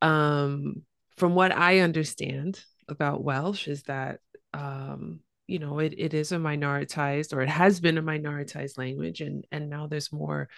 [0.00, 0.82] um,
[1.16, 4.18] from what I understand about Welsh is that,
[4.52, 9.20] um, you know, it, it is a minoritized or it has been a minoritized language,
[9.20, 10.48] and and now there's more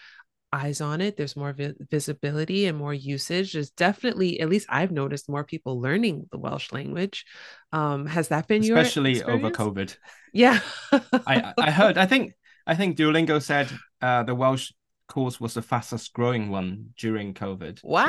[0.52, 1.16] eyes on it.
[1.16, 3.52] There's more vi- visibility and more usage.
[3.52, 7.26] There's definitely, at least I've noticed, more people learning the Welsh language.
[7.72, 9.96] Um, has that been especially your over COVID?
[10.32, 10.60] Yeah,
[10.92, 11.98] I I heard.
[11.98, 12.34] I think
[12.66, 14.72] I think Duolingo said uh, the Welsh
[15.08, 17.80] course was the fastest growing one during COVID.
[17.82, 18.04] Wow.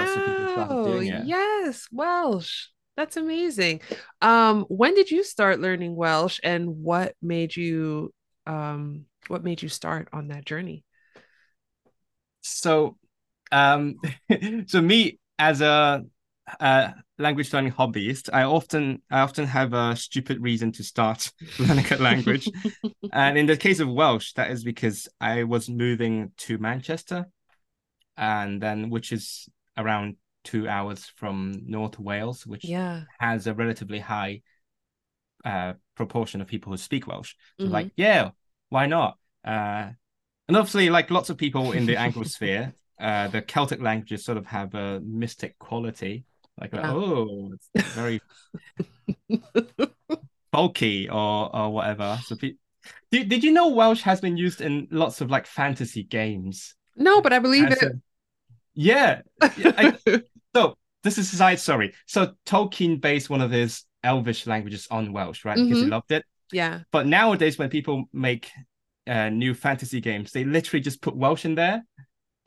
[1.26, 2.68] Yes, Welsh.
[2.96, 3.82] That's amazing.
[4.22, 8.14] Um, when did you start learning Welsh and what made you
[8.48, 10.84] um what made you start on that journey?
[12.42, 12.98] So
[13.52, 13.96] um
[14.68, 16.06] so me as a
[16.60, 21.86] uh, language learning hobbyist, I often I often have a stupid reason to start learning
[21.92, 22.48] a language.
[23.14, 27.26] and in the case of Welsh, that is because I was moving to Manchester,
[28.18, 33.02] and then which is around two hours from North Wales, which yeah.
[33.20, 34.42] has a relatively high
[35.44, 37.34] uh, proportion of people who speak Welsh.
[37.60, 37.74] So mm-hmm.
[37.74, 38.32] like, yeah,
[38.70, 39.18] why not?
[39.44, 39.90] Uh,
[40.48, 44.46] and obviously, like lots of people in the Anglosphere, uh, the Celtic languages sort of
[44.46, 46.26] have a mystic quality
[46.60, 46.92] like yeah.
[46.94, 48.22] oh it's very
[50.52, 52.54] bulky or or whatever so pe-
[53.12, 57.22] did, did you know welsh has been used in lots of like fantasy games no
[57.22, 57.92] but i believe it a,
[58.74, 59.98] yeah I,
[60.56, 61.94] so this is a side sorry.
[62.08, 65.56] So Tolkien based one of his Elvish languages on Welsh, right?
[65.56, 65.92] Because he Mhm.
[65.92, 66.26] loved it.
[66.52, 66.80] Yeah.
[66.92, 68.50] But nowadays, when people make
[69.06, 71.86] uh, new fantasy games, they literally just put Welsh in there,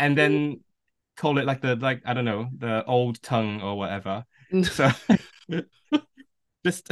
[0.01, 0.61] and then
[1.19, 4.25] call it like the like I don't know the old tongue or whatever.
[4.63, 4.91] So
[6.65, 6.91] just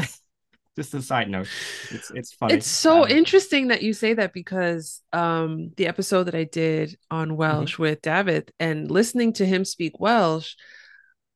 [0.76, 1.50] just a side note,
[1.90, 2.58] it's it's funny.
[2.58, 6.96] It's so Um, interesting that you say that because um the episode that I did
[7.10, 10.54] on Welsh with David and listening to him speak Welsh,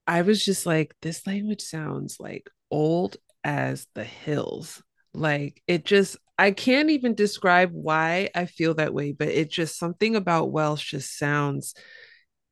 [0.06, 4.82] I was just like, this language sounds like old as the hills.
[5.14, 9.78] Like it just I can't even describe why I feel that way, but it just
[9.78, 11.74] something about Welsh just sounds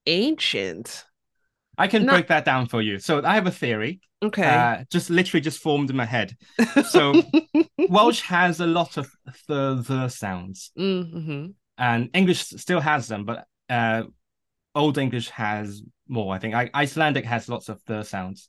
[0.07, 1.05] ancient.
[1.77, 2.99] I can not- break that down for you.
[2.99, 4.45] So I have a theory, Okay.
[4.45, 6.37] uh, just literally just formed in my head.
[6.91, 7.23] So
[7.89, 9.09] Welsh has a lot of
[9.47, 11.55] the the sounds, Mhm.
[11.77, 14.03] and English still has them, but uh,
[14.75, 16.35] Old English has more.
[16.35, 18.49] I think I, Icelandic has lots of the sounds.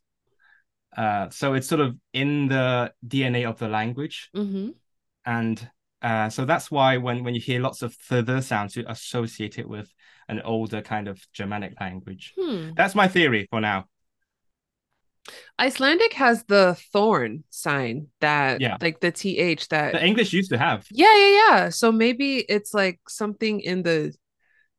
[0.98, 4.74] Uh, so it's sort of in the DNA of the language, Mhm.
[5.26, 5.70] and
[6.02, 9.60] uh, so that's why when when you hear lots of the the sounds, you associate
[9.60, 9.94] it with
[10.30, 12.34] an older kind of Germanic language.
[12.40, 12.72] Hmm.
[12.78, 13.86] That's my theory for now.
[15.60, 18.78] Icelandic has the thorn sign that Yeah.
[18.82, 20.88] like the th that The English used to have.
[20.92, 24.16] yeah yeah yeah so maybe it's like something in the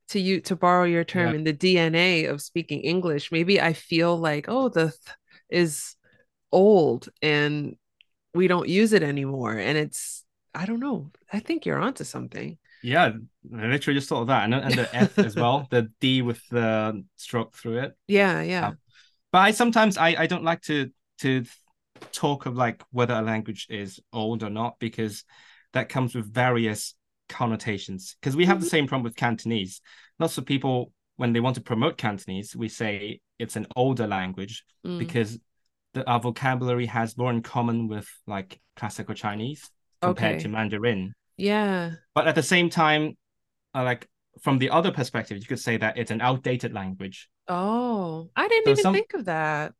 [0.08, 1.34] to you to borrow your term Yeah.
[1.38, 5.16] in the DNA of speaking English maybe I feel like oh the th
[5.50, 5.94] is
[6.50, 7.76] old and
[8.34, 10.24] we don't use it anymore and it's
[10.54, 13.12] I don't know I think you're onto something Yeah,
[13.56, 16.46] I literally just thought of that, and and the eth as well, the D with
[16.48, 17.96] the stroke through it.
[18.08, 18.78] yeah yeah Um,
[19.32, 21.44] But I sometimes I I don't like to to
[22.12, 25.24] talk of like whether a language is old or not because
[25.72, 26.94] that comes with various
[27.28, 28.16] connotations.
[28.20, 29.80] Because we have the same problem with Cantonese.
[30.18, 34.64] Lots of people when they want to promote Cantonese, we say it's an older language
[34.84, 34.98] Mm.
[34.98, 35.38] because
[35.92, 39.70] the, our vocabulary has more in common with like classical Chinese
[40.00, 40.42] compared Okay.
[40.42, 41.12] to Mandarin.
[41.40, 43.16] Yeah But at the same time,
[43.74, 44.02] uh, like
[44.44, 47.28] from the other perspective, you could say that it's an outdated language.
[47.48, 49.72] oh I didn't So even some- think of that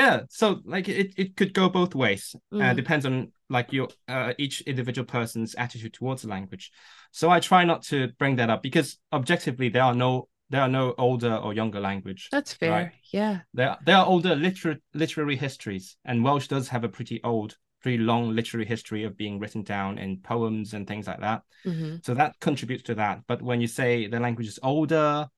[0.00, 2.22] Yeah, so like it, it could go both ways.
[2.52, 2.76] Uh, Mm.
[2.76, 3.14] depends on
[3.56, 6.70] like your uh, each individual person's attitude towards the language.
[7.10, 10.72] So I try not to bring that up because objectively there are no there are
[10.80, 12.22] no older or younger language.
[12.34, 12.92] that's fair Right.
[13.18, 17.50] yeah There there are older liter- literary histories, and Welsh does have a pretty old,
[17.80, 21.42] pretty long literary history of being written down in poems and things like that.
[21.64, 23.22] hmm So that contributes to that.
[23.26, 25.28] But when you say the language is older,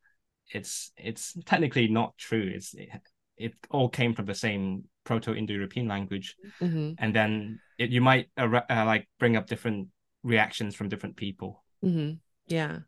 [0.53, 2.51] it's it's technically not true.
[2.55, 2.91] It's it,
[3.37, 8.61] it all came from the same Proto-Indo-European language, hmm and then it, you might uh,
[8.71, 9.89] uh, like bring up different
[10.23, 11.65] reactions from different people.
[11.83, 12.13] hmm
[12.47, 12.81] Yeah.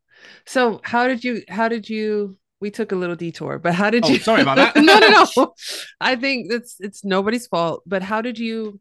[0.47, 4.07] So how did you how did you we took a little detour, but how did
[4.07, 4.77] Oh, you sorry about that.
[4.77, 5.55] no, no, no.
[6.01, 8.81] I think it's it's nobody's fault, but how did you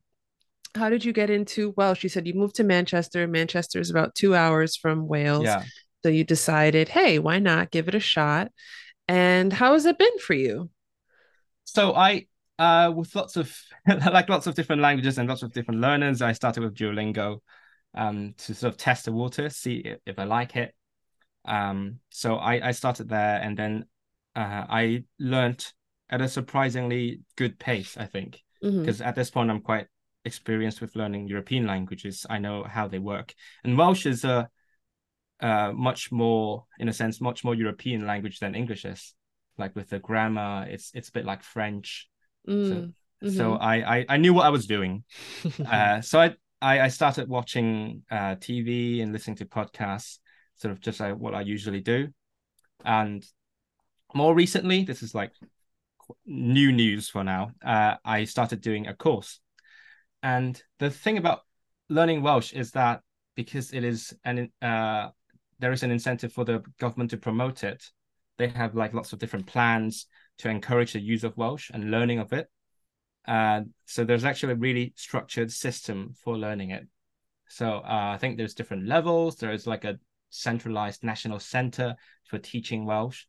[0.75, 3.27] how did you get into well she said you moved to Manchester.
[3.27, 5.45] Manchester is about two hours from Wales.
[5.45, 5.63] Yeah.
[6.03, 8.51] So you decided, hey, why not give it a shot?
[9.07, 10.69] And how has it been for you?
[11.63, 12.27] So I
[12.59, 13.55] uh with lots of
[13.87, 17.39] like lots of different languages and lots of different learners, I started with Duolingo
[17.95, 20.73] um to sort of test the water, see if, I like it.
[21.45, 23.85] Um so I I started there and then
[24.35, 25.65] uh I learned
[26.09, 28.41] at a surprisingly good pace, I think.
[28.79, 29.87] Because at this point I'm quite
[30.25, 32.25] experienced with learning European languages.
[32.29, 33.33] I know how they work.
[33.63, 34.49] And Welsh is a
[35.39, 39.13] uh much more in a sense much more European language than English is.
[39.57, 42.09] Like with the grammar, it's it's a bit like French.
[42.47, 42.93] Mm,
[43.25, 45.03] So I, I I knew what I was doing.
[45.65, 50.19] Uh, so I, I I started watching uh TV and listening to podcasts,
[50.55, 52.09] sort of just like what I usually do.
[52.85, 53.25] And
[54.13, 55.31] more recently, this is like
[56.25, 57.51] new news for now.
[57.63, 59.39] Uh, I started doing a course,
[60.23, 61.41] and the thing about
[61.89, 63.01] learning Welsh is that
[63.35, 65.09] because it is an uh
[65.59, 67.83] there is an incentive for the government to promote it.
[68.37, 70.07] They have like lots of different plans
[70.39, 72.49] to encourage the use of Welsh and learning of it.
[73.27, 76.87] Uh, so there's actually a really structured system for learning it.
[77.47, 79.35] So uh, I think there's different levels.
[79.35, 79.99] There is like a
[80.29, 81.95] centralized national center
[82.25, 83.23] for teaching Welsh.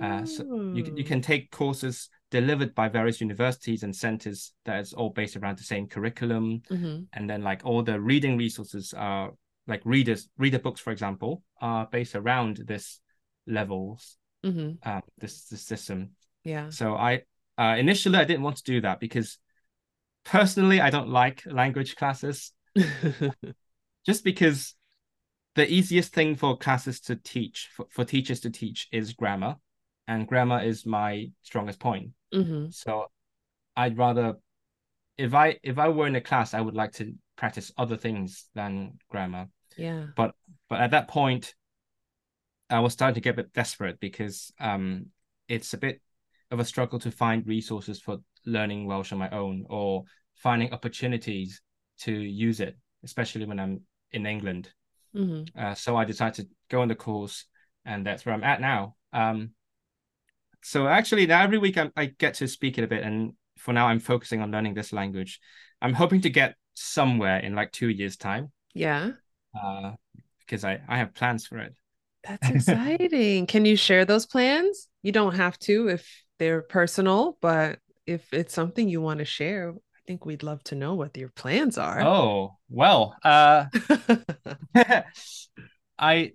[0.00, 4.92] Uh, so you you can take courses delivered by various universities and centers that is
[4.92, 6.62] all based around the same curriculum.
[6.68, 7.06] Mhm.
[7.12, 9.30] And then like all the reading resources are
[9.68, 13.00] like readers reader books, for example, are based around this
[13.46, 14.78] levels, Mhm.
[14.82, 16.16] uh, this this system.
[16.42, 16.70] Yeah.
[16.70, 17.22] So I
[17.56, 19.38] uh, initially I didn't want to do that because
[20.24, 22.52] personally I don't like language classes
[24.08, 24.74] just because
[25.54, 29.54] the easiest thing for classes to teach for, for teachers to teach is grammar
[30.06, 32.10] and grammar is my strongest point.
[32.32, 32.72] Mhm.
[32.72, 33.10] So
[33.76, 34.36] I'd rather
[35.16, 38.48] if I if I were in a class, I would like to practice other things
[38.54, 39.48] than grammar.
[39.76, 40.06] Yeah.
[40.16, 40.34] But
[40.68, 41.54] but at that point,
[42.70, 45.06] I was starting to get a bit desperate because um
[45.48, 46.00] it's a bit
[46.50, 50.04] of a struggle to find resources for learning Welsh on my own or
[50.36, 51.62] finding opportunities
[52.00, 53.80] to use it, especially when I'm
[54.12, 54.72] in England.
[55.14, 55.58] Mm-hmm.
[55.58, 57.46] Uh, so I decided to go on the course,
[57.84, 58.96] and that's where I'm at now.
[59.12, 59.50] Um,
[60.64, 63.74] so actually, now every week I, I get to speak it a bit, and for
[63.74, 65.38] now, I'm focusing on learning this language.
[65.82, 68.50] I'm hoping to get somewhere in like two years' time.
[68.72, 69.12] Yeah.
[69.54, 69.92] Uh,
[70.40, 71.74] because I I have plans for it.
[72.26, 73.46] That's exciting.
[73.52, 74.88] Can you share those plans?
[75.02, 79.70] You don't have to if they're personal, but if it's something you want to share,
[79.70, 82.00] I think we'd love to know what your plans are.
[82.00, 83.66] Oh, well, uh
[85.98, 86.32] I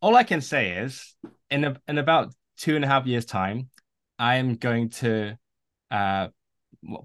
[0.00, 1.14] all I can say is
[1.50, 3.70] in a, in about two and a half years time,
[4.18, 5.38] I am going to
[5.90, 6.28] uh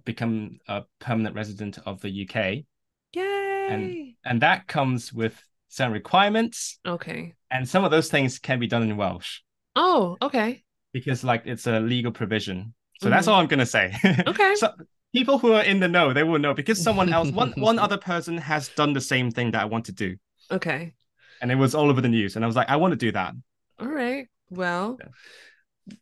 [0.06, 2.66] become a permanent resident of the UK.
[3.14, 3.68] Yay.
[3.70, 6.80] And and that comes with certain requirements.
[6.86, 7.34] Okay.
[7.49, 9.39] And some of those things can be done in Welsh.
[9.76, 10.64] Oh, okay.
[10.91, 12.74] Because like it's a legal provision.
[12.99, 13.16] So mm-hmm.
[13.16, 13.93] that's all I'm gonna say.
[14.28, 14.56] Okay.
[14.56, 14.72] so
[15.14, 17.97] people who are in the know, they will know because someone else, one one other
[17.97, 20.16] person has done the same thing that I want to do.
[20.51, 20.93] Okay.
[21.41, 22.36] And it was all over the news.
[22.36, 23.34] And I was like, I want to do that.
[23.80, 24.28] All right.
[24.54, 25.08] Well, yeah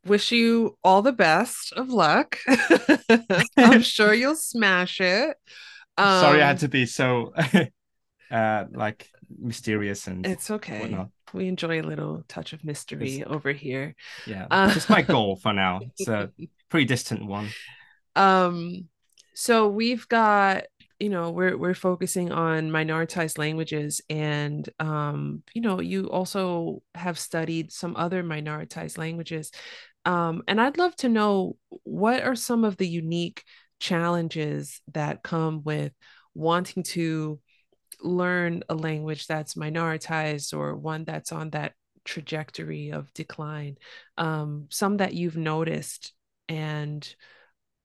[0.05, 2.37] wish you all the best of luck.
[3.57, 5.37] I'm sure you'll smash it.
[5.97, 7.33] Um, Sorry, I had um, to be so
[8.31, 10.81] uh like mysterious and it's okay.
[10.81, 11.09] Whatnot.
[11.33, 13.95] We enjoy a little touch of mystery it's, over here.
[14.25, 15.79] Yeah, uh, just my goal for now.
[15.81, 16.31] It's a
[16.69, 17.49] pretty distant one.
[18.15, 18.89] Um,
[19.33, 20.63] so we've got
[21.01, 27.17] you know we're we're focusing on minoritized languages and um you know you also have
[27.17, 29.51] studied some other minoritized languages
[30.05, 33.43] um and I'd love to know what are some of the unique
[33.79, 35.91] challenges that come with
[36.35, 37.39] wanting to
[38.03, 41.73] learn a language that's minoritized or one that's on that
[42.05, 43.77] trajectory of decline
[44.19, 46.13] um some that you've noticed
[46.47, 47.15] and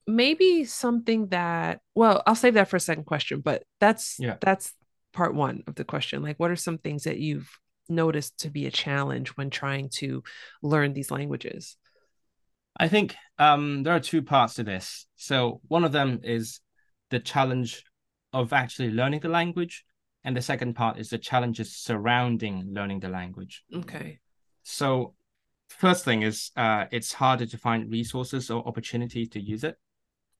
[0.07, 4.37] maybe something that well i'll save that for a second question but that's yeah.
[4.39, 4.73] that's
[5.17, 6.21] part one of the question.
[6.21, 7.49] Like what are some things that you've
[7.89, 10.23] noticed to be a challenge when trying to
[10.61, 11.75] learn these languages?
[12.79, 15.07] I think um, there are two parts to this.
[15.15, 16.59] So one of them is
[17.09, 17.83] the challenge
[18.31, 19.83] of actually learning the language
[20.23, 23.63] and the second part is the challenges surrounding learning the language.
[23.73, 24.19] Okay.
[24.61, 25.15] So
[25.69, 29.77] first thing is uh, it's harder to find resources or opportunities to use it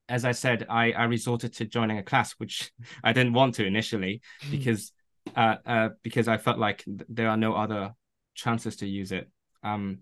[0.10, 2.72] as I said, I, I resorted to joining a class, which
[3.04, 4.52] I didn't want to initially hmm.
[4.52, 4.92] because
[5.36, 7.94] uh, uh, because I felt like there are no other
[8.34, 9.30] chances to use it.
[9.64, 10.00] Um,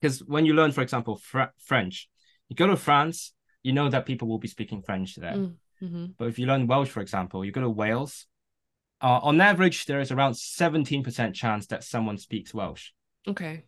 [0.00, 2.08] because when you learn, for example, fr- French,
[2.48, 5.34] you go to France, you know that people will be speaking French there.
[5.34, 6.06] Mm, mm-hmm.
[6.16, 8.26] But if you learn Welsh, for example, you go to Wales.
[9.02, 12.90] Uh, on average, there is around seventeen percent chance that someone speaks Welsh.
[13.26, 13.64] Okay.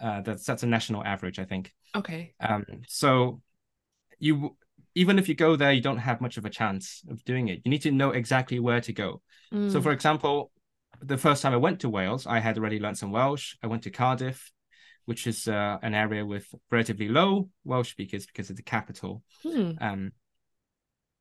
[0.00, 1.72] Uh, that's that's a national average, I think.
[1.94, 2.34] Okay.
[2.40, 2.64] Um.
[2.86, 3.42] So
[4.18, 4.56] you
[4.94, 7.60] even if you go there, you don't have much of a chance of doing it.
[7.64, 9.22] You need to know exactly where to go.
[9.52, 9.72] Mm.
[9.72, 10.52] So, for example,
[11.02, 13.56] the first time I went to Wales, I had already learned some Welsh.
[13.62, 14.52] I went to Cardiff,
[15.04, 19.22] which is uh, an area with relatively low Welsh speakers because it's the capital.
[19.44, 19.82] Mm.
[19.82, 20.12] Um,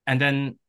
[0.05, 0.59] and then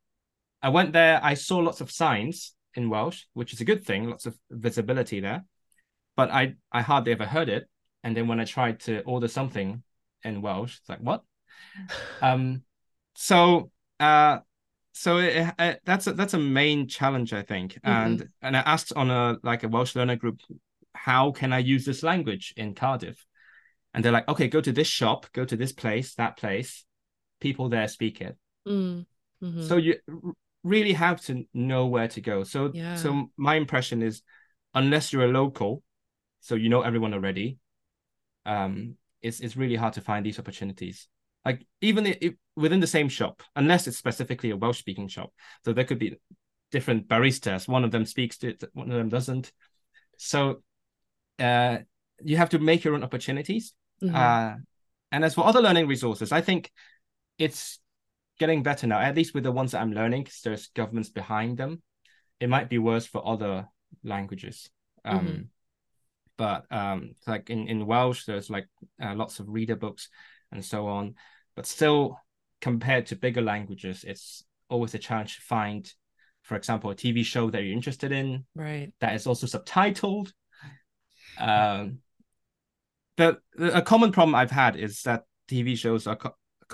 [0.62, 1.20] I went there.
[1.22, 4.08] I saw lots of signs in Welsh, which is a good thing.
[4.08, 5.44] Lots of visibility there,
[6.16, 7.68] but I I hardly ever heard it.
[8.02, 9.82] And then when I tried to order something
[10.22, 11.22] in Welsh, it's like what?
[12.22, 12.62] um,
[13.14, 14.38] so uh
[14.92, 17.74] so it, it, that's a, that's a main challenge i think.
[17.74, 17.90] Mm-hmm.
[17.90, 20.40] and and i asked on a like a welsh learner group
[20.94, 23.24] how can i use this language in cardiff?
[23.92, 26.84] And they're like okay go to this shop go to this place that place.
[27.40, 28.36] People there speak it.
[28.66, 29.62] Mm-hmm.
[29.62, 29.96] so you
[30.62, 32.44] really have to know where to go.
[32.44, 32.96] So yeah.
[32.96, 34.22] so my impression is
[34.74, 35.82] unless you're a local
[36.40, 37.58] so you know everyone already
[38.46, 41.08] um it's, it's really hard to find these opportunities.
[41.44, 45.32] Like even if, within the same shop, unless it's specifically a Welsh speaking shop.
[45.64, 46.16] So there could be
[46.70, 47.68] different baristas.
[47.68, 49.52] One of them speaks to it, one of them doesn't.
[50.18, 50.62] So
[51.38, 51.78] uh,
[52.22, 53.72] you have to make your own opportunities.
[54.02, 54.14] Mm-hmm.
[54.14, 54.54] Uh,
[55.12, 56.70] and as for other learning resources, I think
[57.38, 57.78] it's
[58.38, 61.56] getting better now, at least with the ones that I'm learning, because there's governments behind
[61.56, 61.82] them.
[62.40, 63.68] It might be worse for other
[64.02, 64.70] languages.
[65.04, 65.42] Um, mm-hmm.
[66.36, 68.66] But um, like in, in Welsh, there's like
[69.00, 70.08] uh, lots of reader books
[70.50, 71.14] and so on.
[71.54, 72.18] But still,
[72.64, 75.92] compared to bigger languages, it's always a challenge to find,
[76.40, 78.90] for example, a TV show that you're interested in, right?
[79.00, 80.32] That is also subtitled.
[81.36, 81.98] Um,
[83.16, 86.16] but a common problem I've had is that TV shows are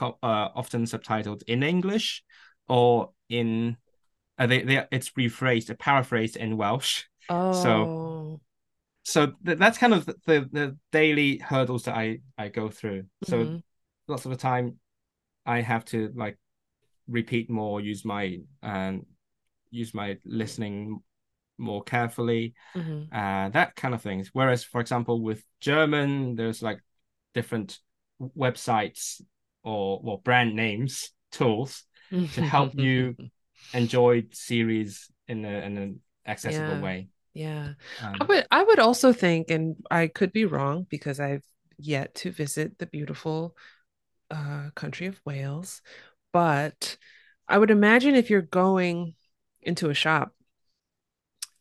[0.02, 2.22] uh, often subtitled in English
[2.68, 3.78] or in
[4.36, 7.04] uh, they, they it's rephrased, paraphrased in Welsh.
[7.30, 7.52] Oh.
[7.62, 8.40] So
[9.04, 13.04] so th- that's kind of the, the daily hurdles that I I go through.
[13.24, 13.56] So mm-hmm.
[14.08, 14.76] lots of the time
[15.50, 16.38] I have to like
[17.08, 19.06] repeat more, use my um
[19.70, 21.00] use my listening
[21.58, 23.14] more carefully, mm-hmm.
[23.14, 24.30] uh, that kind of things.
[24.32, 26.80] Whereas, for example, with German, there's like
[27.34, 27.78] different
[28.36, 29.20] websites
[29.62, 33.16] or or brand names tools to help you
[33.74, 36.80] enjoy series in, a, in an accessible yeah.
[36.80, 37.08] way.
[37.34, 37.68] Yeah.
[38.02, 41.44] Um, I would I would also think, and I could be wrong because I've
[41.78, 43.56] yet to visit the beautiful
[44.30, 45.82] uh, country of Wales,
[46.32, 46.96] but
[47.48, 49.14] I would imagine if you're going
[49.62, 50.32] into a shop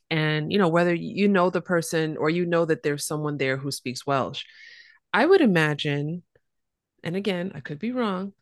[0.10, 3.58] and you know whether you know the person or you know that there's someone there
[3.58, 4.44] who speaks Welsh,
[5.14, 6.24] I would imagine,
[7.04, 8.34] and again I could be wrong,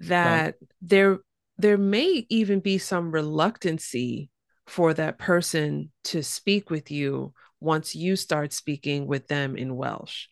[0.00, 1.18] that there
[1.58, 4.30] there may even be some reluctancy
[4.66, 10.26] for that person to speak with you once you start speaking with them in Welsh.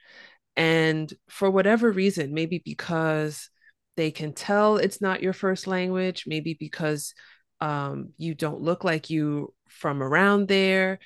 [0.57, 3.51] And for whatever reason, maybe because
[3.97, 7.15] they can tell it's not your first language, maybe because
[7.61, 10.99] um, you don't look like you from around there.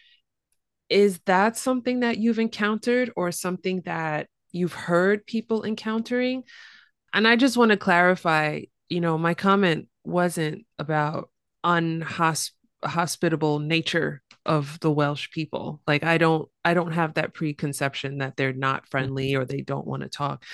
[0.89, 6.45] Is that something that you've encountered or something that you've heard people encountering?
[7.13, 11.31] And I just want to clarify, you know, my comment wasn't about
[11.65, 12.51] unhosp
[12.85, 15.81] hospitable nature of the Welsh people.
[15.87, 18.91] Like I don't I don't have that preconception that they're not mm-hmm.
[18.91, 20.45] friendly or they don't want to talk.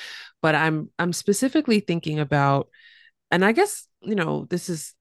[0.43, 2.69] But I'm I'm specifically thinking about
[3.31, 4.95] and I guess, you know, this is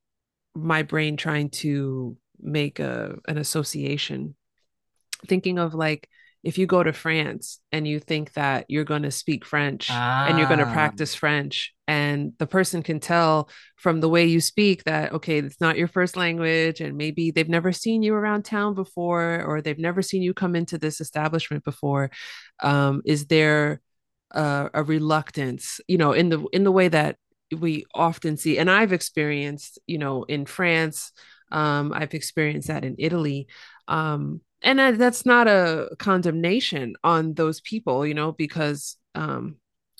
[0.56, 4.36] my brain trying to make a an association
[5.28, 6.10] thinking of like
[6.44, 10.28] if you go to France and you think that you're going to speak French ah.
[10.28, 14.42] and you're going to practice French, and the person can tell from the way you
[14.42, 18.44] speak that, okay, it's not your first language, and maybe they've never seen you around
[18.44, 22.12] town before, or they've never seen you come into this establishment before.
[22.62, 23.82] Um, is there
[24.32, 27.16] a, a reluctance, you know, in the in the way that
[27.58, 31.14] we often see, and I've experienced, you know, in France,
[31.52, 33.48] um, I've experienced that in Italy.
[33.88, 39.58] Um, and that's not a condemnation on those people you know because um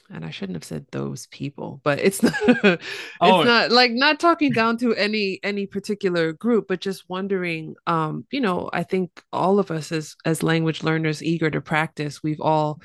[0.10, 2.84] and I shouldn't have said those people, but it's not it's
[3.22, 3.44] oh.
[3.44, 8.42] not like not talking down to any any particular group, but just wondering, um, you
[8.42, 12.82] know, I think all of us as as language learners eager to practice, we've all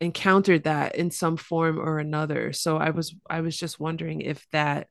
[0.00, 2.52] encountered that in some form or another.
[2.52, 4.88] So I was I was just wondering if that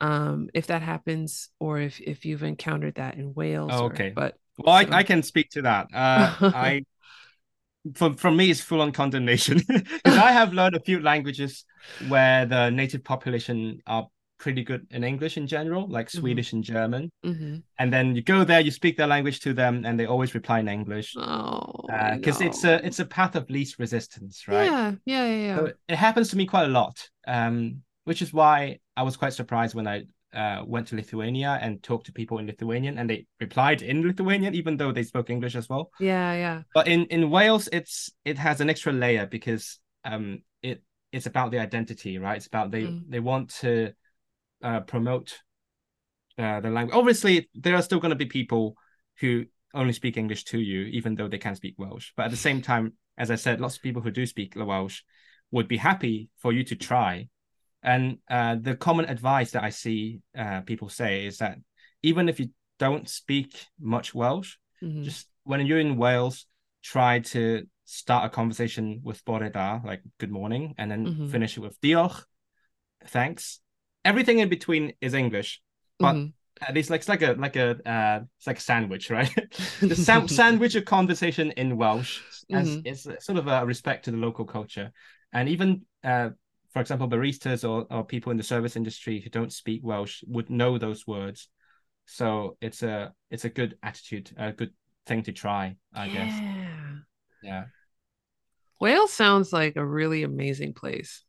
[0.00, 3.70] um if that happens or if if you've encountered that in Wales.
[3.72, 4.08] Oh, okay.
[4.08, 4.74] Or, but well.
[4.74, 5.88] I, I can speak to that.
[5.92, 6.84] Uh, I
[7.94, 11.64] for from me it's full on condemnation because I have learned a few languages
[12.08, 14.06] where the native population are
[14.40, 16.20] pretty good in English in general, like mm-hmm.
[16.20, 17.12] Swedish and German.
[17.24, 17.56] Mm-hmm.
[17.78, 20.60] And then you go there, you speak their language to them, and they always reply
[20.60, 21.14] in English.
[21.16, 21.84] Oh,
[22.14, 24.64] because uh, it's a it's a path of least resistance, right?
[24.64, 25.36] Yeah, yeah, yeah.
[25.36, 25.56] yeah.
[25.56, 29.34] So it happens to me quite a lot, um, which is why I was quite
[29.34, 33.26] surprised when I uh, went to Lithuania and talked to people in Lithuanian, and they
[33.40, 35.90] replied in Lithuanian, even though they spoke English as well.
[35.98, 36.62] Yeah, yeah.
[36.74, 41.50] But in in Wales, it's it has an extra layer because um it it's about
[41.50, 42.36] the identity, right?
[42.36, 43.02] It's about they mm.
[43.08, 43.92] they want to
[44.62, 45.38] uh, promote
[46.38, 46.96] uh, the language.
[46.96, 48.76] Obviously, there are still going to be people
[49.20, 52.12] who only speak English to you, even though they can speak Welsh.
[52.16, 55.02] But at the same time, as I said, lots of people who do speak Welsh
[55.50, 57.28] would be happy for you to try
[57.82, 61.58] and uh, the common advice that I see uh, people say is that
[62.02, 65.02] even if you don't speak much Welsh, mm-hmm.
[65.02, 66.46] just when you're in Wales,
[66.82, 71.28] try to start a conversation with bore da, like good morning, and then mm-hmm.
[71.28, 72.22] finish it with diolch,
[73.06, 73.60] thanks.
[74.04, 75.60] Everything in between is English,
[75.98, 76.28] but mm-hmm.
[76.66, 79.34] at least like it's like a like a uh, it's like a sandwich, right?
[79.80, 82.20] the sa- sandwich of conversation in Welsh
[82.52, 82.86] as mm-hmm.
[82.86, 84.92] is sort of a respect to the local culture,
[85.32, 86.30] and even uh,
[86.72, 90.50] for example, baristas or, or people in the service industry who don't speak Welsh would
[90.50, 91.48] know those words.
[92.06, 94.72] So it's a it's a good attitude, a good
[95.06, 96.12] thing to try, I yeah.
[96.12, 96.40] guess.
[96.40, 96.96] Yeah.
[97.42, 97.64] Yeah.
[98.80, 101.24] Wales sounds like a really amazing place.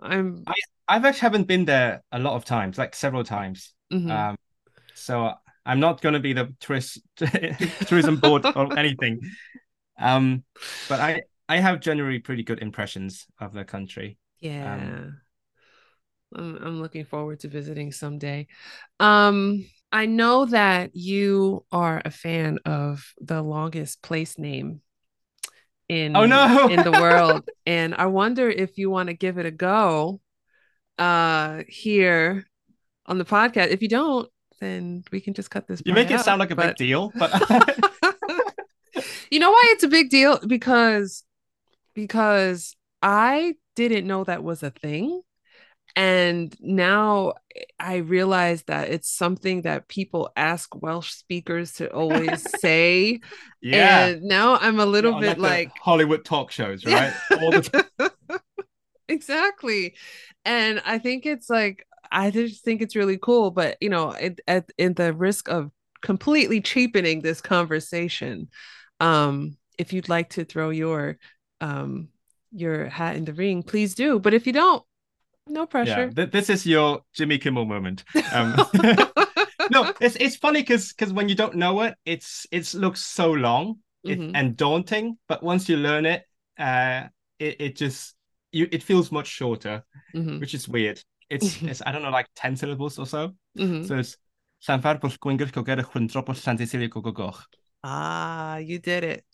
[0.00, 0.54] I'm I
[0.88, 3.72] I've actually haven't been there a lot of times, like several times.
[3.92, 4.10] Mm-hmm.
[4.10, 4.36] Um,
[4.94, 5.32] so
[5.64, 7.00] I'm not going to be the tourist
[7.86, 9.20] tourism board or anything.
[9.98, 10.42] Um,
[10.88, 14.18] but I I have generally pretty good impressions of the country.
[14.38, 14.74] Yeah.
[14.74, 15.20] Um,
[16.32, 18.46] I'm, I'm looking forward to visiting someday.
[19.00, 24.80] Um, I know that you are a fan of the longest place name
[25.88, 29.46] in oh no in the world, and I wonder if you want to give it
[29.46, 30.20] a go.
[30.98, 32.44] uh here
[33.06, 33.70] on the podcast.
[33.70, 34.28] If you don't,
[34.60, 35.82] then we can just cut this.
[35.84, 37.32] You make it out, sound like a but- big deal, but
[39.32, 40.38] you know why it's a big deal?
[40.46, 41.24] Because
[42.00, 45.20] because I didn't know that was a thing.
[45.96, 47.34] And now
[47.78, 53.20] I realize that it's something that people ask Welsh speakers to always say.
[53.60, 54.06] yeah.
[54.06, 57.12] And now I'm a little On, bit the like, Hollywood talk shows, right?
[57.42, 57.62] All the
[57.98, 58.40] time.
[59.08, 59.94] exactly.
[60.44, 63.50] And I think it's like, I just think it's really cool.
[63.50, 65.70] But, you know, it, at in the risk of
[66.02, 68.48] completely cheapening this conversation,
[69.00, 71.18] um, if you'd like to throw your
[71.60, 72.08] um
[72.52, 74.18] your hat in the ring, please do.
[74.18, 74.82] But if you don't,
[75.46, 76.10] no Yeah, pressure.
[76.10, 78.04] th- this is your Jimmy Kimmel moment.
[78.32, 78.54] Um,
[79.70, 83.30] no, it's it's funny because because when you don't know it, it's it looks so
[83.32, 84.32] long it, Mhm.
[84.34, 86.24] and daunting, but once you learn it,
[86.58, 87.08] uh,
[87.38, 88.16] it it just
[88.52, 89.84] you it feels much shorter,
[90.14, 90.40] Mhm.
[90.40, 91.02] which is weird.
[91.28, 93.34] It's it's I don't know like ten syllables or so.
[93.58, 93.86] Mhm.
[93.86, 94.16] So it's
[94.66, 97.44] Llanfair bwll gwingr coged y chwyndro bwll Llandisili gogogoch.
[97.84, 99.24] Ah, you did it.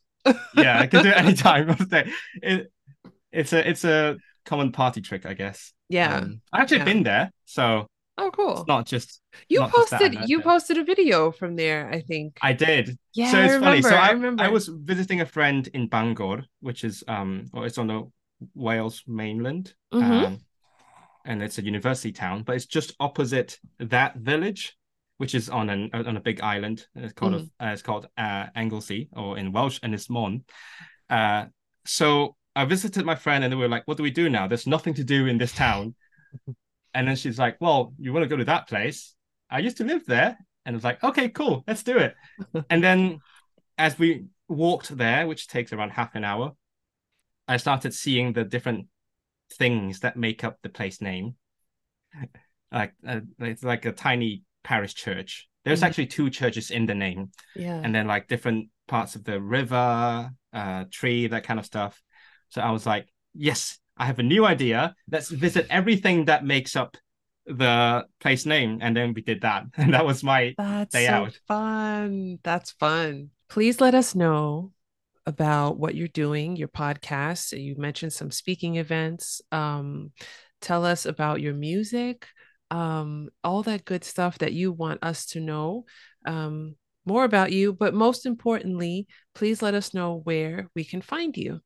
[0.55, 2.11] Yeah, I can do it anytime of day.
[2.43, 2.73] It,
[3.33, 5.73] it's a it's a common party trick, I guess.
[5.89, 6.17] Yeah.
[6.17, 6.85] Um, I've actually Yeah.
[6.85, 7.87] been there, so
[8.19, 8.59] oh, cool.
[8.59, 12.01] it's not just you not posted I know you posted a video from there, I
[12.01, 12.39] think.
[12.43, 12.99] I did.
[13.15, 13.67] yeah, so it's I remember.
[13.67, 13.83] funny.
[13.83, 14.43] So I, I remember.
[14.45, 18.11] I was visiting a friend in Bangor, which is um, or it's on the
[18.55, 20.27] Wales mainland, Mhm.
[20.27, 20.39] um,
[21.25, 24.77] and it's a university town, but it's just opposite that village,
[25.19, 26.87] which is on an on a big island.
[26.95, 27.65] It's called Mm-hmm.
[27.67, 30.45] uh, it's called uh, Anglesey, or in Welsh, and it's Mon.
[31.11, 31.47] Uh,
[31.85, 34.47] so I visited my friend, and they were like, "What do we do now?
[34.47, 35.95] There's nothing to do in this town."
[36.95, 39.15] and then she's like, "Well, you want to go to that place?
[39.51, 42.15] I used to live there." And I was like, "Okay, cool, let's do it."
[42.71, 43.21] and then
[43.79, 46.53] as we walked there, which takes around half an hour,
[47.49, 48.87] I started seeing the different
[49.55, 51.37] things that make up the place name.
[52.73, 55.49] Like uh, it's like a tiny parish church.
[55.65, 55.87] There's Mhm.
[55.87, 57.81] actually two churches in the name, yeah.
[57.83, 61.95] and then like different parts of the river, uh, tree, that kind of stuff.
[62.51, 64.95] So I was like, yes, I have a new idea.
[65.11, 66.97] Let's visit everything that makes up
[67.47, 71.13] the place name, and then we did that, and that was my That's day so
[71.13, 71.39] out.
[71.49, 72.39] fun.
[72.43, 73.31] That's fun.
[73.49, 74.73] Please let us know
[75.27, 77.53] about what you're doing, your podcast.
[77.59, 79.43] You mentioned some speaking events.
[79.51, 80.13] Um,
[80.61, 82.27] tell us about your music,
[82.71, 85.85] um, all that good stuff that you want us to know
[86.27, 87.73] um, more about you.
[87.73, 91.61] But most importantly, please let us know where we can find you.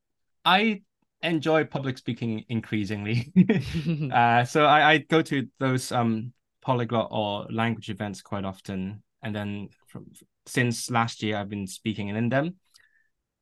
[0.45, 0.83] I
[1.23, 3.33] enjoy public speaking increasingly.
[4.13, 6.33] uh, so I, I go to those um
[6.63, 10.07] polyglot or language events quite often, and then from
[10.47, 12.57] since last year I've been speaking in them.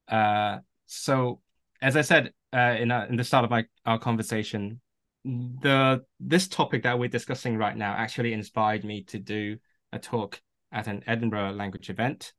[0.09, 1.41] Uh, so
[1.83, 4.81] as I said uh, in uh, in the start of my our conversation,
[5.25, 9.59] the this topic that we're discussing right now actually inspired me to do
[9.93, 10.41] a talk
[10.73, 12.33] at an Edinburgh language event.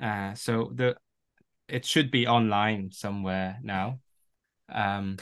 [0.00, 0.96] Uh, so the
[1.68, 3.98] it should be online somewhere now.
[4.68, 5.18] Um,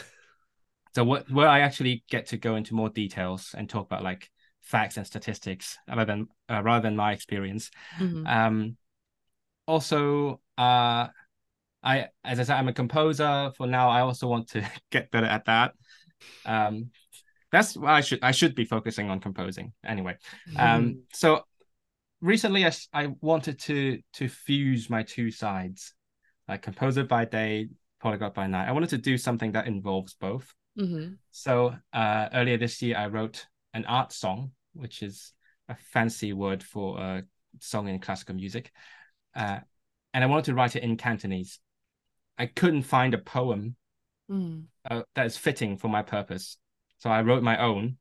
[0.95, 4.31] so what where I actually get to go into more details and talk about like
[4.63, 7.71] facts and statistics rather than uh, rather than my experience.
[7.99, 8.27] Mhm.
[8.27, 8.77] Um,
[9.67, 11.09] also, uh,
[11.83, 13.53] I as I said, I'm a composer.
[13.57, 15.75] For now, I also want to get better at that.
[16.45, 16.91] Um,
[17.53, 20.17] that's why I should I should be focusing on composing anyway.
[20.57, 21.45] Um, so
[22.21, 25.95] recently, I, I wanted to to fuse my two sides,
[26.49, 27.69] like composer by day,
[28.01, 28.69] polyglot by night.
[28.69, 30.55] I wanted to do something that involves both.
[30.79, 31.17] Mhm.
[31.31, 35.33] So uh, earlier this year, I wrote an art song, which is
[35.69, 37.25] a fancy word for a
[37.59, 38.71] song in classical music,
[39.35, 39.59] uh,
[40.15, 41.59] and I wanted to write it in Cantonese.
[42.39, 43.77] I couldn't find a poem
[44.31, 44.67] Mhm.
[44.91, 46.57] uh, that is fitting for my purpose,
[46.99, 47.99] so I wrote my own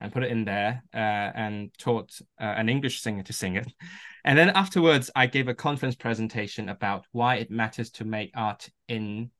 [0.00, 0.96] and put it in there uh,
[1.34, 3.72] and taught uh, an English singer to sing it.
[4.24, 8.68] And then afterwards, I gave a conference presentation about why it matters to make art
[8.88, 9.30] in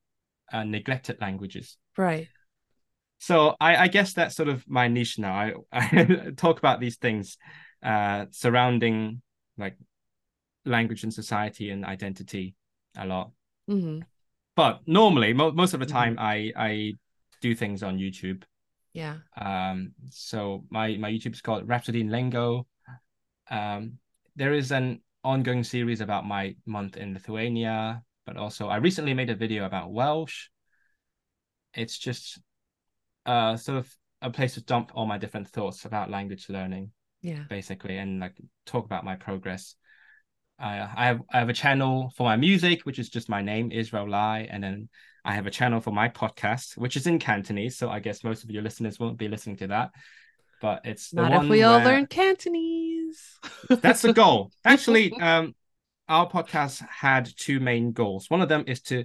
[0.53, 1.77] uh, neglected languages.
[1.97, 2.29] Right.
[3.19, 5.35] So I, I guess that's sort of my niche now.
[5.35, 7.37] I, I talk about these things
[7.83, 9.21] uh, surrounding
[9.59, 9.77] like
[10.65, 12.55] language and society and identity
[12.97, 13.33] a lot.
[13.69, 14.05] Mhm.
[14.59, 15.99] But normally, mo- most of the Mhm.
[15.99, 16.95] time, I I
[17.41, 18.43] do things on YouTube.
[18.93, 19.19] Yeah.
[19.37, 22.67] Um, so my my YouTube is called Rhapsody in Lingo.
[23.49, 24.01] Um,
[24.35, 29.31] there is an ongoing series about my month in Lithuania, but also I recently made
[29.31, 30.49] a video about Welsh.
[31.75, 32.41] It's just
[33.27, 36.91] uh sort of a place to dump all my different thoughts about language learning,
[37.23, 37.45] Yeah.
[37.49, 38.35] basically, and like
[38.67, 39.77] talk about my progress.
[40.59, 43.71] I I have I have a channel for my music, which is just my name,
[43.73, 44.89] Israel Lai, and then
[45.25, 47.77] I have a channel for my podcast, which is in Cantonese.
[47.77, 49.91] So I guess most of your listeners won't be listening to that.
[50.61, 53.39] but it's not if we all learn Cantonese.
[53.69, 54.51] that's the goal.
[54.65, 55.55] Actually, um,
[56.09, 58.31] our podcast had two main goals.
[58.31, 59.05] One of them is to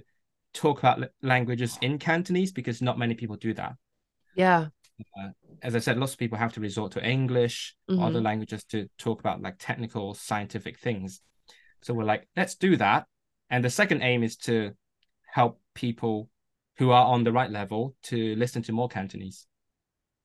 [0.54, 3.74] talk about languages in Cantonese because not many people do that.
[4.34, 4.68] Yeah.
[5.18, 5.30] Uh,
[5.62, 8.02] as I said, lots of people have to resort to English, mm-hmm.
[8.02, 11.20] other languages to talk about like technical scientific things.
[11.84, 13.06] So we're like, let's do that.
[13.50, 14.72] And the second aim is to
[15.30, 16.30] help people
[16.78, 19.46] who are on the right level to listen to more Cantonese.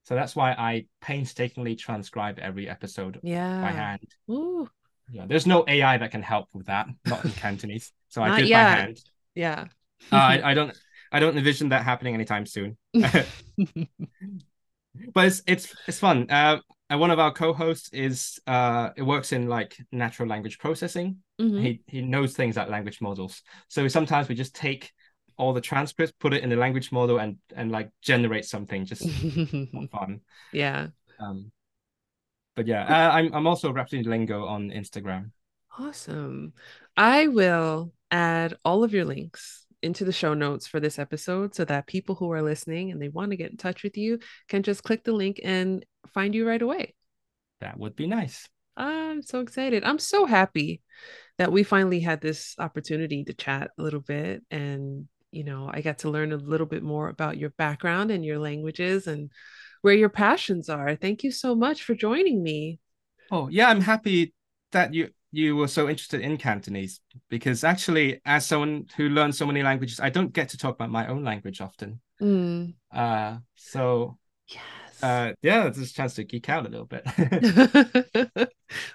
[0.05, 3.61] So that's why I painstakingly transcribe every episode yeah.
[3.61, 4.07] by hand.
[4.31, 4.69] Ooh.
[5.11, 7.91] Yeah, there's no AI that can help with that, not in Cantonese.
[8.07, 8.99] So I do it by hand.
[9.35, 9.65] Yeah.
[10.13, 10.75] uh, I, I don't
[11.11, 12.77] I don't envision that happening anytime soon.
[12.93, 13.17] but
[15.17, 16.29] it's it's it's fun.
[16.29, 21.17] Uh, one of our co-hosts is uh, it works in like natural language processing.
[21.39, 21.61] Mm-hmm.
[21.61, 23.41] He he knows things like language models.
[23.69, 24.91] So sometimes we just take
[25.37, 29.09] all the transcripts, put it in the language model, and and like generate something just
[29.91, 30.21] fun.
[30.51, 30.87] Yeah.
[31.19, 31.51] Um.
[32.55, 35.31] But yeah, uh, I'm I'm also Rhapsody Lingo on Instagram.
[35.77, 36.53] Awesome.
[36.97, 41.63] I will add all of your links into the show notes for this episode so
[41.63, 44.19] that people who are listening and they want to get in touch with you
[44.49, 46.93] can just click the link and find you right away.
[47.61, 48.49] That would be nice.
[48.75, 49.85] I'm so excited.
[49.85, 50.81] I'm so happy
[51.39, 55.81] that we finally had this opportunity to chat a little bit and you know, I
[55.81, 59.31] got to learn a little bit more about your background and your languages and
[59.81, 60.95] where your passions are.
[60.95, 62.79] Thank you so much for joining me.
[63.31, 64.33] Oh, yeah, I'm happy
[64.71, 69.45] that you you were so interested in Cantonese because actually, as someone who learns so
[69.45, 72.01] many languages, I don't get to talk about my own language often.
[72.19, 72.73] Mm.
[72.91, 74.17] Uh, so
[74.47, 74.63] yes,
[75.01, 77.03] uh, yeah, it's just a chance to geek out a little bit.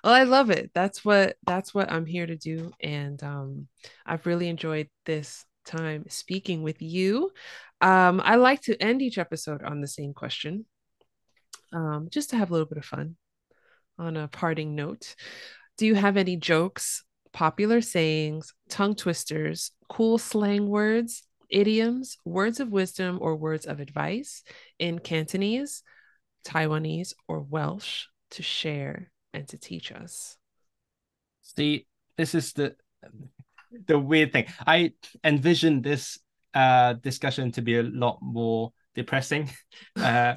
[0.05, 0.71] well, I love it.
[0.75, 3.69] That's what that's what I'm here to do, and um,
[4.05, 7.31] I've really enjoyed this time speaking with you.
[7.81, 10.67] Um, I like to end each episode on the same question,
[11.73, 13.17] um, just to have a little bit of fun
[13.99, 15.15] on a parting note.
[15.77, 22.71] Do you have any jokes, popular sayings, tongue twisters, cool slang words, idioms, words of
[22.71, 24.43] wisdom, or words of advice
[24.79, 25.83] in Cantonese,
[26.45, 30.37] Taiwanese, or Welsh to share and to teach us?
[31.43, 31.87] See,
[32.17, 32.77] this is the
[33.87, 34.47] the weird thing.
[34.67, 34.93] I
[35.23, 36.19] envision this
[36.55, 39.51] uh discussion to be a lot more depressing
[39.97, 40.35] uh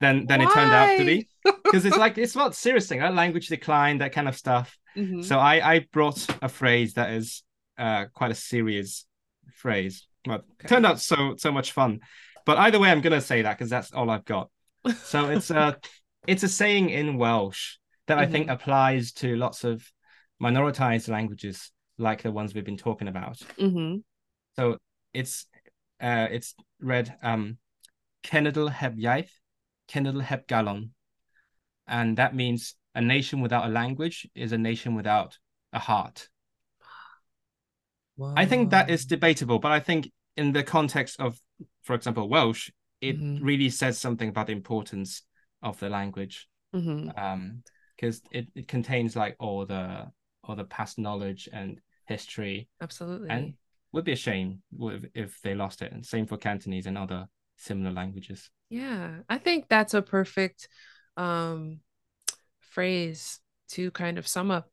[0.00, 0.46] than than Why?
[0.46, 1.28] it turned out to be
[1.64, 5.22] because it's like it's not serious thing that language decline that kind of stuff mm-hmm.
[5.22, 7.42] so i i brought a phrase that is
[7.78, 9.06] uh quite a serious
[9.54, 10.68] phrase but okay.
[10.68, 12.00] turned out so so much fun
[12.44, 14.50] but either way i'm gonna say that because that's all i've got
[15.02, 15.76] so it's a
[16.26, 17.76] it's a saying in welsh
[18.06, 18.22] that mm-hmm.
[18.22, 18.54] i think mm-hmm.
[18.54, 19.84] applies to lots of
[20.42, 23.96] minoritized languages like the ones we've been talking about mm-hmm.
[24.56, 24.76] so
[25.12, 25.46] it's
[26.00, 27.58] uh it's read um
[28.24, 29.30] Cenedl heb iaith
[29.88, 30.90] Cenedl heb galon
[31.86, 35.38] and that means a nation without a language is a nation without
[35.72, 36.28] a heart.
[38.16, 38.34] Wow.
[38.36, 41.38] I think that is debatable, but I think in the context of,
[41.82, 42.70] for example, Welsh,
[43.00, 43.44] it mm-hmm.
[43.44, 45.22] really says something about the importance
[45.62, 46.48] of the language.
[46.74, 47.10] Mm-hmm.
[47.18, 47.62] Um,
[47.96, 50.10] because it, it contains like all the
[50.44, 52.68] all the past knowledge and history.
[52.80, 53.28] Absolutely.
[53.28, 53.54] And
[53.92, 55.92] would be a shame if, if they lost it.
[55.92, 57.26] And same for Cantonese and other
[57.56, 58.50] similar languages.
[58.68, 60.68] Yeah, I think that's a perfect
[61.16, 61.80] um,
[62.60, 63.40] phrase
[63.70, 64.70] to kind of sum up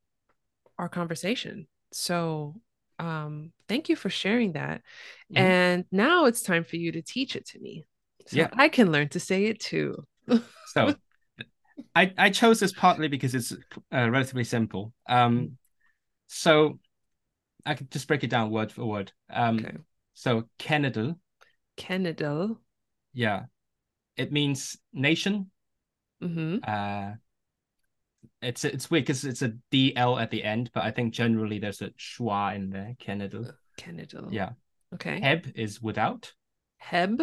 [0.77, 1.67] our conversation.
[1.91, 2.55] So,
[2.99, 4.81] um, thank you for sharing that.
[5.33, 5.37] Mm-hmm.
[5.37, 7.85] And now it's time for you to teach it to me.
[8.27, 8.49] So yeah.
[8.53, 10.03] I can learn to say it too.
[10.67, 10.93] so,
[11.95, 14.93] I, I chose this partly because it's uh, relatively simple.
[15.07, 15.53] Um, mm-hmm.
[16.27, 16.79] so,
[17.65, 19.11] I could just break it down word for word.
[19.29, 19.77] Um, okay.
[20.13, 21.17] So, Cenedl.
[21.77, 22.57] Cenedl.
[23.13, 23.43] Yeah.
[24.15, 25.51] It means nation
[26.21, 26.57] Mm-hmm.
[26.67, 27.13] Uh,
[28.41, 31.81] it's it's weird because it's a DL at the end, but I think generally there's
[31.81, 32.95] a schwa in there.
[33.03, 33.51] Cenedl.
[33.79, 34.31] Cenedl.
[34.31, 34.51] Yeah.
[34.93, 35.19] Okay.
[35.19, 36.33] Heb is without.
[36.77, 37.21] Heb.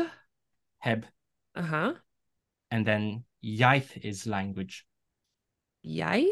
[0.84, 1.06] Heb.
[1.56, 1.92] Uh huh.
[2.70, 4.84] And then iaith is language.
[5.86, 6.28] Iaith.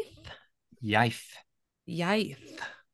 [0.83, 2.37] Iaith.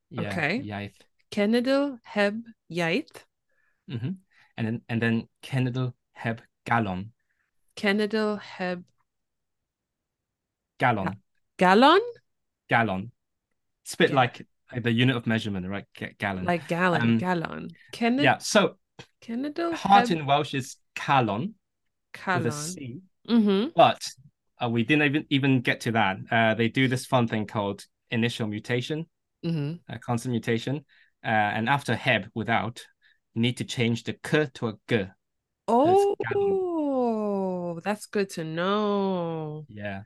[0.09, 0.61] Yeah, okay.
[0.63, 0.95] Iaith.
[1.31, 2.35] Cenedl heb
[2.71, 3.25] iaith.
[3.91, 4.11] Mm-hmm.
[4.55, 7.11] And then and then Cenedl heb galon.
[7.75, 8.83] Cenedl heb
[10.79, 11.17] Gallon.
[11.57, 11.99] Gallon?
[12.69, 13.11] Gallon.
[13.83, 15.85] It's a bit like, the unit of measurement, right?
[15.93, 16.45] G- gallon.
[16.45, 17.69] Like gallon, um, gallon.
[17.99, 18.75] Yeah, so
[19.21, 20.17] Cenedl heart have...
[20.17, 21.53] in Welsh is calon.
[22.13, 22.43] Calon.
[22.43, 23.01] With a C.
[23.29, 23.69] Mm-hmm.
[23.75, 24.01] But
[24.61, 26.17] uh, we didn't even, even get to that.
[26.31, 29.05] Uh, they do this fun thing called initial mutation,
[29.45, 29.95] mm-hmm.
[30.05, 30.85] consonant mutation.
[31.23, 32.81] Uh, and after heb, without,
[33.33, 35.05] you need to change the k to a g.
[35.67, 36.15] Oh,
[37.83, 39.65] that's good to know.
[39.69, 40.03] Yeah.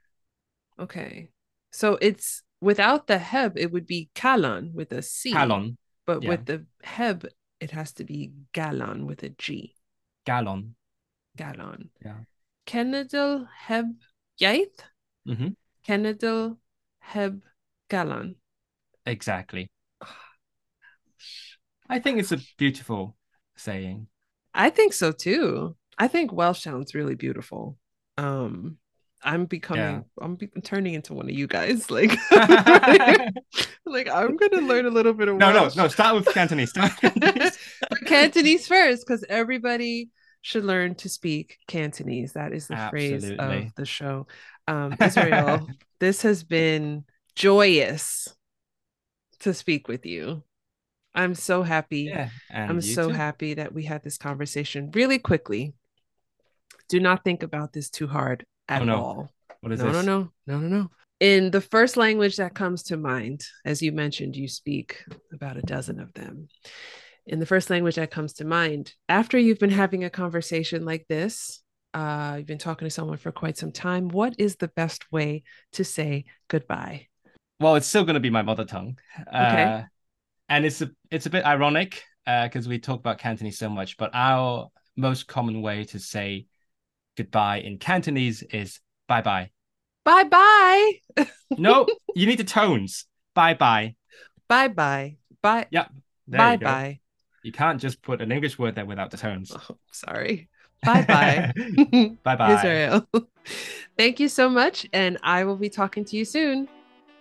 [0.77, 1.29] Okay.
[1.71, 5.31] So it's without the heb, it would be kalon with a C.
[5.31, 5.77] Kalon.
[6.05, 6.29] But yeah.
[6.29, 7.25] with the heb,
[7.59, 9.75] it has to be galon with a G.
[11.37, 11.55] Gallon.
[11.57, 11.89] Galon.
[12.03, 12.17] Yeah.
[12.67, 13.85] Cenedl heb
[14.41, 14.79] iaith?
[15.25, 15.47] hmm
[15.87, 16.57] Cenedl
[16.99, 17.41] heb
[17.89, 18.35] galon.
[19.05, 19.67] Exactly.
[21.89, 23.15] I think it's a beautiful
[23.55, 24.07] saying.
[24.53, 25.75] I think so too.
[25.97, 27.77] I think Welsh sounds really beautiful.
[28.17, 28.77] Um,
[29.23, 30.01] I'm becoming, Yeah.
[30.21, 31.89] I'm be- turning into one of you guys.
[31.91, 32.17] Like,
[33.85, 35.75] like I'm gonna learn a little bit of No, no, Welsh.
[35.75, 35.87] no.
[35.87, 36.69] Start with Cantonese.
[36.71, 37.57] Start with Cantonese.
[38.05, 40.09] Cantonese first, because everybody
[40.43, 42.33] should learn to speak Cantonese.
[42.33, 44.27] That is the phrase of the show.
[44.67, 45.67] Um, Israel,
[45.99, 48.27] this has been joyous
[49.39, 50.43] to speak with you.
[51.15, 52.01] I'm so happy.
[52.03, 52.29] yeah.
[52.53, 53.13] I'm so too.
[53.13, 55.73] happy that we had this conversation really quickly.
[56.89, 58.95] Do not think about this too hard at Oh, no.
[58.97, 59.31] all.
[59.61, 60.05] What is no, this?
[60.05, 60.91] no, no, no, no, no.
[61.21, 65.61] In the first language that comes to mind, as you mentioned, you speak about a
[65.61, 66.49] dozen of them.
[67.25, 71.05] In the first language that comes to mind, after you've been having a conversation like
[71.07, 71.61] this,
[71.93, 75.43] uh, you've been talking to someone for quite some time, what is the best way
[75.73, 77.07] to say goodbye?
[77.59, 78.97] Well, it's still going to be my mother tongue.
[79.27, 79.63] Okay.
[79.63, 79.83] Uh,
[80.49, 84.11] and it's a it's a bit ironic because we talk about Cantonese so much, but
[84.13, 86.47] our most common way to say
[87.15, 89.51] goodbye in Cantonese is bye bye.
[90.03, 91.25] Bye bye.
[91.57, 93.05] No, you need the tones.
[93.33, 93.95] Bye bye.
[94.49, 95.17] Bye bye.
[95.41, 95.67] Bye.
[95.71, 95.87] Yeah.
[96.27, 96.99] There Bye bye.
[97.43, 99.51] You can't just put an English word there without the tones.
[99.53, 100.49] Oh, sorry.
[100.83, 102.15] Bye bye.
[102.23, 102.55] bye bye.
[102.55, 103.07] Israel.
[103.97, 104.87] Thank you so much.
[104.93, 106.67] And I will be talking to you soon.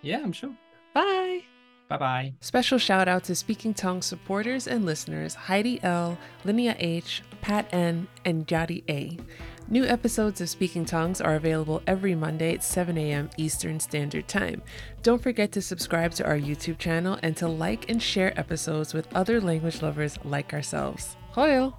[0.01, 0.55] Yeah, I'm sure.
[0.95, 1.43] Bye.
[1.89, 2.35] Bye bye.
[2.41, 8.09] Special shout out to Speaking Tongue supporters and listeners Heidi L, Linnea H, Pat N,
[8.25, 9.19] and Yari A.
[9.69, 13.31] New episodes of Speaking Tongues are available every Monday at 7 a.m.
[13.37, 14.63] Eastern Standard Time.
[15.03, 19.13] Don't forget to subscribe to our YouTube channel and to like and share episodes with
[19.15, 21.17] other language lovers like ourselves.
[21.35, 21.75] Hoyo!